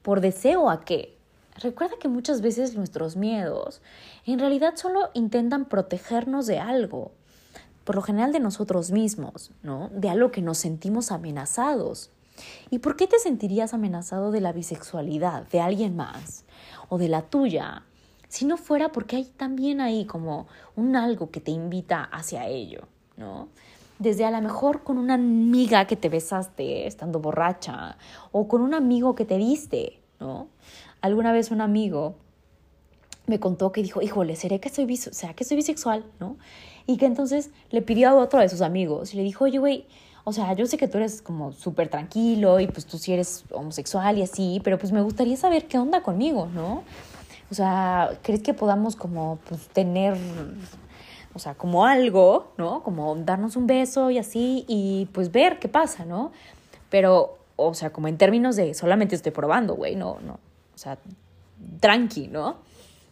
por 0.00 0.22
deseo 0.22 0.70
a 0.70 0.80
qué? 0.86 1.14
Recuerda 1.56 1.96
que 2.00 2.08
muchas 2.08 2.40
veces 2.40 2.76
nuestros 2.76 3.14
miedos 3.14 3.82
en 4.24 4.38
realidad 4.38 4.76
solo 4.76 5.10
intentan 5.12 5.66
protegernos 5.66 6.46
de 6.46 6.60
algo, 6.60 7.12
por 7.88 7.96
lo 7.96 8.02
general 8.02 8.32
de 8.32 8.38
nosotros 8.38 8.90
mismos, 8.90 9.50
¿no? 9.62 9.88
De 9.94 10.10
algo 10.10 10.30
que 10.30 10.42
nos 10.42 10.58
sentimos 10.58 11.10
amenazados. 11.10 12.10
¿Y 12.68 12.80
por 12.80 12.96
qué 12.96 13.06
te 13.06 13.18
sentirías 13.18 13.72
amenazado 13.72 14.30
de 14.30 14.42
la 14.42 14.52
bisexualidad 14.52 15.48
de 15.48 15.62
alguien 15.62 15.96
más 15.96 16.44
o 16.90 16.98
de 16.98 17.08
la 17.08 17.22
tuya? 17.22 17.84
Si 18.28 18.44
no 18.44 18.58
fuera 18.58 18.92
porque 18.92 19.16
hay 19.16 19.24
también 19.24 19.80
ahí 19.80 20.04
como 20.04 20.48
un 20.76 20.96
algo 20.96 21.30
que 21.30 21.40
te 21.40 21.50
invita 21.50 22.04
hacia 22.04 22.46
ello, 22.46 22.82
¿no? 23.16 23.48
Desde 23.98 24.26
a 24.26 24.30
lo 24.32 24.42
mejor 24.42 24.82
con 24.82 24.98
una 24.98 25.14
amiga 25.14 25.86
que 25.86 25.96
te 25.96 26.10
besaste 26.10 26.86
estando 26.86 27.20
borracha 27.20 27.96
o 28.32 28.48
con 28.48 28.60
un 28.60 28.74
amigo 28.74 29.14
que 29.14 29.24
te 29.24 29.38
diste, 29.38 29.98
¿no? 30.20 30.48
Alguna 31.00 31.32
vez 31.32 31.50
un 31.50 31.62
amigo 31.62 32.16
me 33.28 33.40
contó 33.40 33.72
que 33.72 33.82
dijo, 33.82 34.02
híjole, 34.02 34.36
¿seré 34.36 34.60
que 34.60 34.68
soy, 34.68 34.86
que 34.86 35.44
soy 35.44 35.56
bisexual? 35.56 36.04
¿no? 36.20 36.36
Y 36.86 36.96
que 36.96 37.06
entonces 37.06 37.50
le 37.70 37.82
pidió 37.82 38.08
a 38.08 38.14
otro 38.14 38.40
de 38.40 38.48
sus 38.48 38.62
amigos 38.62 39.14
y 39.14 39.18
le 39.18 39.22
dijo, 39.22 39.44
oye, 39.44 39.58
güey, 39.58 39.86
o 40.24 40.32
sea, 40.32 40.52
yo 40.52 40.66
sé 40.66 40.76
que 40.76 40.88
tú 40.88 40.98
eres 40.98 41.22
como 41.22 41.52
súper 41.52 41.88
tranquilo 41.88 42.60
y 42.60 42.66
pues 42.66 42.84
tú 42.84 42.98
sí 42.98 43.14
eres 43.14 43.44
homosexual 43.50 44.18
y 44.18 44.22
así, 44.22 44.60
pero 44.62 44.78
pues 44.78 44.92
me 44.92 45.00
gustaría 45.00 45.36
saber 45.36 45.66
qué 45.66 45.78
onda 45.78 46.02
conmigo, 46.02 46.48
¿no? 46.54 46.82
O 47.50 47.54
sea, 47.54 48.18
¿crees 48.22 48.42
que 48.42 48.52
podamos 48.52 48.94
como 48.94 49.38
pues 49.48 49.68
tener, 49.68 50.16
o 51.32 51.38
sea, 51.38 51.54
como 51.54 51.86
algo, 51.86 52.52
¿no? 52.58 52.82
Como 52.82 53.16
darnos 53.16 53.56
un 53.56 53.66
beso 53.66 54.10
y 54.10 54.18
así 54.18 54.66
y 54.68 55.08
pues 55.12 55.32
ver 55.32 55.58
qué 55.58 55.68
pasa, 55.68 56.04
¿no? 56.04 56.32
Pero, 56.90 57.38
o 57.56 57.72
sea, 57.72 57.90
como 57.90 58.08
en 58.08 58.18
términos 58.18 58.56
de 58.56 58.74
solamente 58.74 59.14
estoy 59.14 59.32
probando, 59.32 59.76
güey, 59.76 59.96
no, 59.96 60.18
no, 60.20 60.34
o 60.34 60.78
sea, 60.78 60.98
tranqui, 61.80 62.28
¿no? 62.28 62.56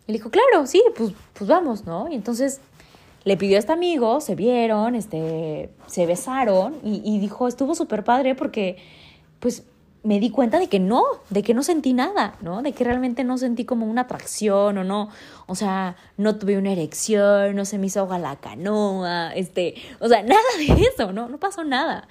Y 0.07 0.13
le 0.13 0.19
dijo, 0.19 0.31
claro, 0.31 0.67
sí, 0.67 0.83
pues, 0.97 1.13
pues 1.35 1.49
vamos, 1.49 1.85
¿no? 1.85 2.09
Y 2.09 2.15
entonces 2.15 2.61
le 3.25 3.37
pidió 3.37 3.57
a 3.57 3.59
este 3.59 3.73
amigo, 3.73 4.21
se 4.21 4.35
vieron, 4.35 4.95
este, 4.95 5.71
se 5.87 6.07
besaron 6.07 6.77
y, 6.85 7.03
y 7.05 7.19
dijo, 7.19 7.49
estuvo 7.49 7.75
súper 7.75 8.05
padre 8.05 8.35
porque, 8.35 8.77
pues, 9.41 9.65
me 10.07 10.21
di 10.21 10.31
cuenta 10.31 10.61
de 10.61 10.69
que 10.69 10.79
no, 10.79 11.03
de 11.31 11.43
que 11.43 11.53
no 11.53 11.65
sentí 11.65 11.93
nada, 11.93 12.37
¿no? 12.41 12.63
De 12.63 12.71
que 12.73 12.85
realmente 12.85 13.25
no 13.25 13.39
sentí 13.39 13.65
como 13.65 13.87
una 13.87 14.03
atracción 14.03 14.79
o 14.79 14.85
no, 14.85 15.11
o 15.47 15.57
sea, 15.57 15.97
no 16.17 16.37
tuve 16.37 16.57
una 16.57 16.71
erección, 16.71 17.57
no 17.57 17.65
se 17.65 17.77
me 17.77 17.89
hizo 17.89 18.01
agua 18.01 18.21
la 18.21 18.37
canoa, 18.37 19.33
este, 19.35 19.75
o 19.99 20.09
sea, 20.09 20.23
nada 20.23 20.41
de 20.59 20.81
eso, 20.83 21.13
¿no? 21.13 21.29
No 21.29 21.39
pasó 21.39 21.65
nada. 21.65 22.07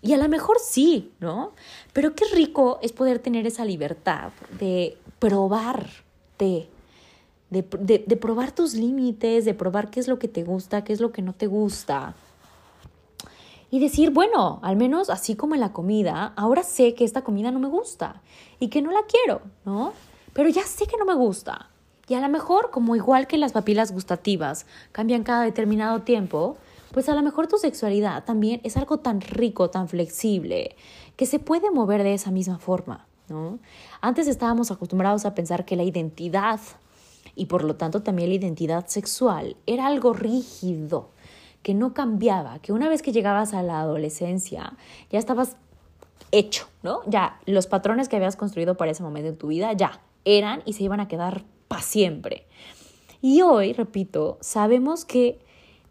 Y 0.00 0.14
a 0.14 0.16
lo 0.16 0.26
mejor 0.28 0.56
sí, 0.58 1.12
¿no? 1.20 1.52
Pero 1.92 2.14
qué 2.14 2.24
rico 2.32 2.78
es 2.80 2.92
poder 2.92 3.18
tener 3.18 3.46
esa 3.46 3.66
libertad 3.66 4.32
de 4.58 4.96
probarte, 5.18 6.70
de, 7.50 7.62
de, 7.78 8.04
de 8.06 8.16
probar 8.16 8.52
tus 8.52 8.74
límites, 8.74 9.44
de 9.44 9.54
probar 9.54 9.90
qué 9.90 10.00
es 10.00 10.08
lo 10.08 10.18
que 10.18 10.28
te 10.28 10.42
gusta, 10.42 10.84
qué 10.84 10.92
es 10.92 11.00
lo 11.00 11.12
que 11.12 11.22
no 11.22 11.32
te 11.32 11.46
gusta. 11.46 12.14
Y 13.70 13.80
decir, 13.80 14.10
bueno, 14.10 14.60
al 14.62 14.76
menos 14.76 15.10
así 15.10 15.34
como 15.34 15.54
en 15.54 15.60
la 15.60 15.72
comida, 15.72 16.32
ahora 16.36 16.62
sé 16.62 16.94
que 16.94 17.04
esta 17.04 17.22
comida 17.22 17.50
no 17.50 17.58
me 17.58 17.68
gusta 17.68 18.22
y 18.60 18.68
que 18.68 18.82
no 18.82 18.92
la 18.92 19.02
quiero, 19.02 19.42
¿no? 19.64 19.92
Pero 20.32 20.48
ya 20.48 20.62
sé 20.62 20.86
que 20.86 20.96
no 20.96 21.04
me 21.04 21.14
gusta. 21.14 21.70
Y 22.06 22.14
a 22.14 22.20
lo 22.20 22.28
mejor, 22.28 22.70
como 22.70 22.94
igual 22.94 23.26
que 23.26 23.38
las 23.38 23.52
papilas 23.52 23.90
gustativas 23.90 24.66
cambian 24.92 25.24
cada 25.24 25.42
determinado 25.42 26.02
tiempo, 26.02 26.56
pues 26.92 27.08
a 27.08 27.14
lo 27.14 27.22
mejor 27.22 27.48
tu 27.48 27.58
sexualidad 27.58 28.24
también 28.24 28.60
es 28.62 28.76
algo 28.76 28.98
tan 28.98 29.20
rico, 29.20 29.70
tan 29.70 29.88
flexible, 29.88 30.76
que 31.16 31.26
se 31.26 31.40
puede 31.40 31.72
mover 31.72 32.04
de 32.04 32.14
esa 32.14 32.30
misma 32.30 32.58
forma, 32.58 33.06
¿no? 33.28 33.58
Antes 34.00 34.28
estábamos 34.28 34.70
acostumbrados 34.70 35.24
a 35.24 35.34
pensar 35.34 35.64
que 35.64 35.74
la 35.74 35.82
identidad 35.82 36.60
y 37.36 37.46
por 37.46 37.64
lo 37.64 37.76
tanto 37.76 38.02
también 38.02 38.28
la 38.30 38.36
identidad 38.36 38.86
sexual 38.86 39.56
era 39.66 39.86
algo 39.86 40.12
rígido, 40.12 41.10
que 41.62 41.74
no 41.74 41.94
cambiaba, 41.94 42.58
que 42.58 42.72
una 42.72 42.88
vez 42.88 43.02
que 43.02 43.12
llegabas 43.12 43.54
a 43.54 43.62
la 43.62 43.80
adolescencia 43.80 44.76
ya 45.10 45.18
estabas 45.18 45.56
hecho, 46.30 46.66
¿no? 46.82 47.00
Ya 47.06 47.40
los 47.46 47.66
patrones 47.66 48.08
que 48.08 48.16
habías 48.16 48.36
construido 48.36 48.76
para 48.76 48.90
ese 48.90 49.02
momento 49.02 49.28
en 49.30 49.38
tu 49.38 49.48
vida 49.48 49.72
ya 49.72 50.00
eran 50.24 50.62
y 50.64 50.74
se 50.74 50.82
iban 50.82 51.00
a 51.00 51.08
quedar 51.08 51.44
para 51.68 51.82
siempre. 51.82 52.46
Y 53.22 53.40
hoy, 53.42 53.72
repito, 53.72 54.36
sabemos 54.40 55.04
que 55.04 55.38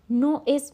no 0.07 0.43
es 0.45 0.73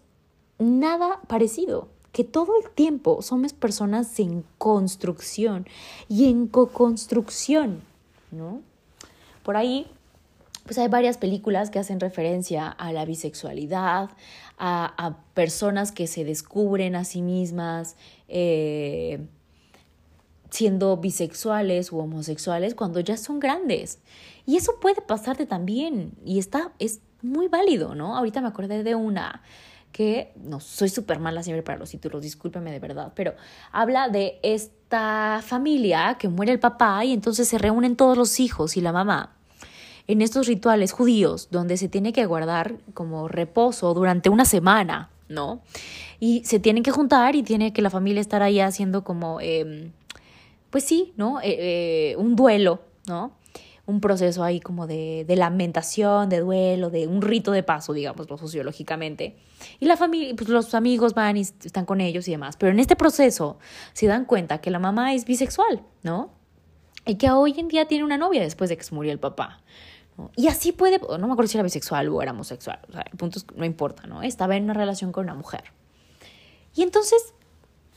nada 0.57 1.21
parecido, 1.27 1.87
que 2.11 2.23
todo 2.23 2.53
el 2.61 2.69
tiempo 2.71 3.21
somos 3.21 3.53
personas 3.53 4.19
en 4.19 4.43
construcción 4.57 5.65
y 6.09 6.29
en 6.29 6.47
co-construcción, 6.47 7.81
¿no? 8.31 8.61
Por 9.43 9.55
ahí, 9.55 9.87
pues 10.65 10.77
hay 10.77 10.87
varias 10.87 11.17
películas 11.17 11.69
que 11.69 11.79
hacen 11.79 11.99
referencia 11.99 12.67
a 12.67 12.91
la 12.93 13.05
bisexualidad, 13.05 14.09
a, 14.57 15.17
personas 15.33 15.91
que 15.91 16.05
se 16.05 16.25
descubren 16.25 16.95
a 16.95 17.05
sí 17.05 17.21
mismas 17.21 17.95
eh, 18.27 19.25
siendo 20.49 20.97
bisexuales 20.97 21.91
u 21.91 21.99
homosexuales 21.99 22.75
cuando 22.75 22.99
ya 22.99 23.15
son 23.17 23.39
grandes. 23.39 23.99
Y 24.45 24.57
eso 24.57 24.79
puede 24.81 25.01
pasarte 25.01 25.45
también 25.45 26.11
y 26.25 26.39
está, 26.39 26.73
es 26.79 26.99
muy 27.21 27.47
válido, 27.47 27.95
¿no? 27.95 28.17
Ahorita 28.17 28.41
me 28.41 28.47
acordé 28.47 28.83
de 28.83 28.95
una 28.95 29.41
que, 29.91 30.33
no, 30.35 30.59
soy 30.59 30.89
súper 30.89 31.19
mala 31.19 31.41
siempre 31.41 31.63
para 31.63 31.79
los 31.79 31.89
títulos, 31.89 32.21
discúlpeme 32.21 32.71
de 32.71 32.79
verdad, 32.79 33.13
pero 33.15 33.33
habla 33.71 34.09
de 34.09 34.39
esta 34.43 35.41
familia 35.43 36.17
que 36.19 36.27
muere 36.27 36.51
el 36.51 36.59
papá 36.59 37.03
y 37.05 37.13
entonces 37.13 37.47
se 37.47 37.57
reúnen 37.57 37.95
todos 37.95 38.17
los 38.17 38.39
hijos 38.39 38.77
y 38.77 38.81
la 38.81 38.91
mamá 38.91 39.38
en 40.09 40.23
estos 40.23 40.47
rituales 40.47 40.91
judíos 40.91 41.49
donde 41.51 41.77
se 41.77 41.87
tiene 41.87 42.13
que 42.13 42.25
guardar 42.25 42.77
como 42.95 43.27
reposo 43.27 43.93
durante 43.93 44.29
una 44.29 44.43
semana, 44.43 45.11
¿no? 45.27 45.61
Y 46.19 46.43
se 46.45 46.59
tienen 46.59 46.81
que 46.81 46.89
juntar 46.89 47.35
y 47.35 47.43
tiene 47.43 47.73
que 47.73 47.83
la 47.83 47.91
familia 47.91 48.19
estar 48.19 48.41
ahí 48.41 48.59
haciendo 48.59 49.03
como, 49.03 49.39
em, 49.39 49.91
pues 50.71 50.83
sí, 50.83 51.13
¿no? 51.15 51.39
Eh, 51.41 51.57
eh, 51.59 52.15
un 52.17 52.35
duelo, 52.35 52.81
¿no? 53.07 53.37
un 53.85 54.01
proceso 54.01 54.43
ahí 54.43 54.59
como 54.59 54.85
de, 54.85 55.25
de, 55.27 55.35
lamentación, 55.35 56.29
de 56.29 56.41
duelo, 56.41 56.91
de 56.91 57.07
un 57.07 57.23
rito 57.23 57.51
de 57.51 57.63
paso, 57.63 57.91
digámoslo 57.91 58.37
sociológicamente. 58.37 59.35
Y 59.79 59.87
la 59.87 59.97
familia, 59.97 60.35
pues 60.35 60.47
los 60.47 60.75
amigos 60.75 61.15
van 61.15 61.37
y 61.37 61.41
están 61.41 61.85
con 61.85 61.99
ellos 61.99 62.27
y 62.27 62.31
demás. 62.31 62.55
Pero 62.55 62.71
en 62.71 62.79
este 62.79 62.95
proceso 62.95 63.57
se 63.93 64.05
dan 64.05 64.25
cuenta 64.25 64.61
que 64.61 64.69
la 64.69 64.77
mamá 64.77 65.15
es 65.15 65.25
bisexual, 65.25 65.81
¿no? 66.03 66.29
Y 67.07 67.15
que 67.15 67.31
hoy 67.31 67.55
en 67.57 67.67
día 67.67 67.87
tiene 67.87 68.03
una 68.03 68.17
novia 68.17 68.41
después 68.41 68.69
de 68.69 68.77
que 68.77 68.83
se 68.83 68.93
murió 68.93 69.11
el 69.11 69.19
papá. 69.19 69.63
Y 70.35 70.47
así 70.47 70.71
puede, 70.71 70.99
no 70.99 71.27
me 71.27 71.33
acuerdo 71.33 71.47
si 71.47 71.57
era 71.57 71.63
bisexual 71.63 72.09
o 72.09 72.21
era 72.21 72.31
homosexual, 72.31 72.79
o 72.89 72.91
sea, 72.91 73.01
el 73.01 73.31
no 73.55 73.65
importa, 73.65 74.07
¿no? 74.07 74.21
Estaba 74.21 74.55
en 74.55 74.63
una 74.65 74.73
relación 74.73 75.11
con 75.11 75.25
una 75.25 75.35
mujer. 75.35 75.63
Y 76.75 76.83
entonces 76.83 77.33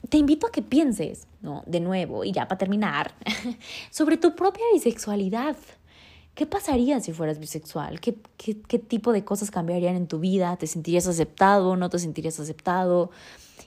te 0.09 0.19
invito 0.19 0.47
a 0.47 0.51
que 0.51 0.63
pienses, 0.63 1.27
¿no? 1.41 1.63
De 1.67 1.81
nuevo, 1.81 2.25
y 2.25 2.33
ya 2.33 2.49
para 2.49 2.59
terminar, 2.59 3.15
sobre 3.91 4.17
tu 4.17 4.35
propia 4.35 4.65
bisexualidad. 4.73 5.57
¿Qué 6.35 6.47
pasaría 6.47 6.99
si 7.01 7.13
fueras 7.13 7.39
bisexual? 7.39 8.01
¿Qué, 8.01 8.17
¿Qué, 8.39 8.61
qué, 8.63 8.79
tipo 8.79 9.13
de 9.13 9.23
cosas 9.23 9.51
cambiarían 9.51 9.97
en 9.97 10.07
tu 10.07 10.19
vida? 10.19 10.57
¿Te 10.57 10.67
sentirías 10.67 11.07
aceptado? 11.07 11.77
¿No 11.77 11.91
te 11.91 11.99
sentirías 11.99 12.41
aceptado? 12.41 13.11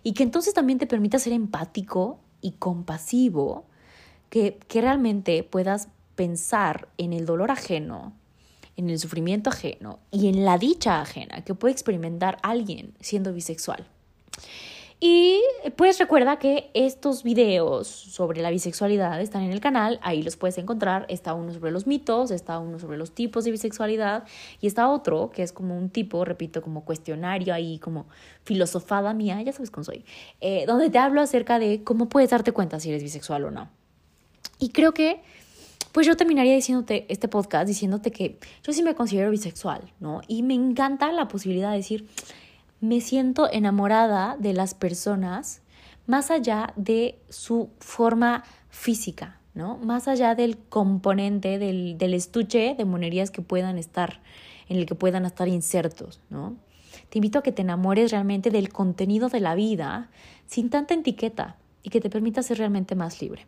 Y 0.01 0.13
que 0.13 0.23
entonces 0.23 0.53
también 0.55 0.79
te 0.79 0.87
permita 0.87 1.19
ser 1.19 1.33
empático 1.33 2.19
y 2.41 2.53
compasivo, 2.53 3.65
que, 4.29 4.57
que 4.67 4.81
realmente 4.81 5.43
puedas 5.43 5.89
pensar 6.15 6.87
en 6.97 7.13
el 7.13 7.25
dolor 7.25 7.51
ajeno, 7.51 8.13
en 8.77 8.89
el 8.89 8.99
sufrimiento 8.99 9.49
ajeno 9.49 9.99
y 10.11 10.27
en 10.27 10.45
la 10.45 10.57
dicha 10.57 11.01
ajena 11.01 11.43
que 11.43 11.55
puede 11.55 11.73
experimentar 11.73 12.37
alguien 12.41 12.93
siendo 12.99 13.33
bisexual. 13.33 13.87
Y 14.99 15.41
pues 15.75 15.99
recuerda 15.99 16.39
que 16.39 16.71
estos 16.73 17.23
videos 17.23 17.87
sobre 17.87 18.41
la 18.41 18.49
bisexualidad 18.49 19.19
están 19.21 19.43
en 19.43 19.51
el 19.51 19.59
canal, 19.59 19.99
ahí 20.01 20.23
los 20.23 20.37
puedes 20.37 20.57
encontrar. 20.57 21.05
Está 21.09 21.33
uno 21.33 21.53
sobre 21.53 21.71
los 21.71 21.85
mitos, 21.85 22.31
está 22.31 22.59
uno 22.59 22.79
sobre 22.79 22.97
los 22.97 23.11
tipos 23.11 23.43
de 23.43 23.51
bisexualidad 23.51 24.23
y 24.61 24.67
está 24.67 24.87
otro 24.89 25.31
que 25.31 25.43
es 25.43 25.51
como 25.51 25.77
un 25.77 25.89
tipo, 25.89 26.23
repito, 26.23 26.61
como 26.61 26.85
cuestionario 26.85 27.53
ahí, 27.53 27.77
como 27.79 28.07
filosofada 28.43 29.13
mía, 29.13 29.41
ya 29.41 29.51
sabes 29.51 29.69
cómo 29.69 29.83
soy, 29.83 30.05
eh, 30.39 30.65
donde 30.65 30.89
te 30.89 30.97
hablo 30.97 31.21
acerca 31.21 31.59
de 31.59 31.83
cómo 31.83 32.07
puedes 32.07 32.29
darte 32.29 32.53
cuenta 32.53 32.79
si 32.79 32.89
eres 32.89 33.03
bisexual 33.03 33.43
o 33.45 33.51
no. 33.51 33.69
Y 34.59 34.69
creo 34.69 34.93
que 34.93 35.21
pues 35.95 36.05
yo 36.05 36.17
terminaría 36.17 36.53
diciéndote 36.53 37.05
este 37.07 37.29
podcast, 37.29 37.65
diciéndote 37.65 38.11
que 38.11 38.37
yo 38.63 38.73
sí 38.73 38.83
me 38.83 38.95
considero 38.95 39.31
bisexual, 39.31 39.93
¿no? 40.01 40.19
Y 40.27 40.43
me 40.43 40.53
encanta 40.53 41.09
la 41.13 41.29
posibilidad 41.29 41.71
de 41.71 41.77
decir, 41.77 42.09
me 42.81 42.99
siento 42.99 43.49
enamorada 43.49 44.35
de 44.37 44.51
las 44.51 44.73
personas 44.73 45.61
más 46.05 46.31
allá 46.31 46.73
de 46.75 47.17
su 47.29 47.69
forma 47.79 48.43
física, 48.69 49.39
¿no? 49.53 49.77
Más 49.77 50.09
allá 50.09 50.35
del 50.35 50.57
componente, 50.57 51.59
del, 51.59 51.97
del 51.97 52.13
estuche 52.13 52.75
de 52.77 52.83
monerías 52.83 53.31
que 53.31 53.41
puedan 53.41 53.77
estar, 53.77 54.19
en 54.67 54.75
el 54.75 54.85
que 54.87 54.95
puedan 54.95 55.25
estar 55.25 55.47
insertos, 55.47 56.19
¿no? 56.29 56.57
Te 57.07 57.19
invito 57.19 57.39
a 57.39 57.41
que 57.41 57.53
te 57.53 57.61
enamores 57.61 58.11
realmente 58.11 58.49
del 58.49 58.67
contenido 58.67 59.29
de 59.29 59.39
la 59.39 59.55
vida 59.55 60.09
sin 60.45 60.69
tanta 60.69 60.93
etiqueta 60.93 61.55
y 61.83 61.89
que 61.89 62.01
te 62.01 62.09
permita 62.09 62.43
ser 62.43 62.57
realmente 62.57 62.95
más 62.95 63.21
libre. 63.21 63.47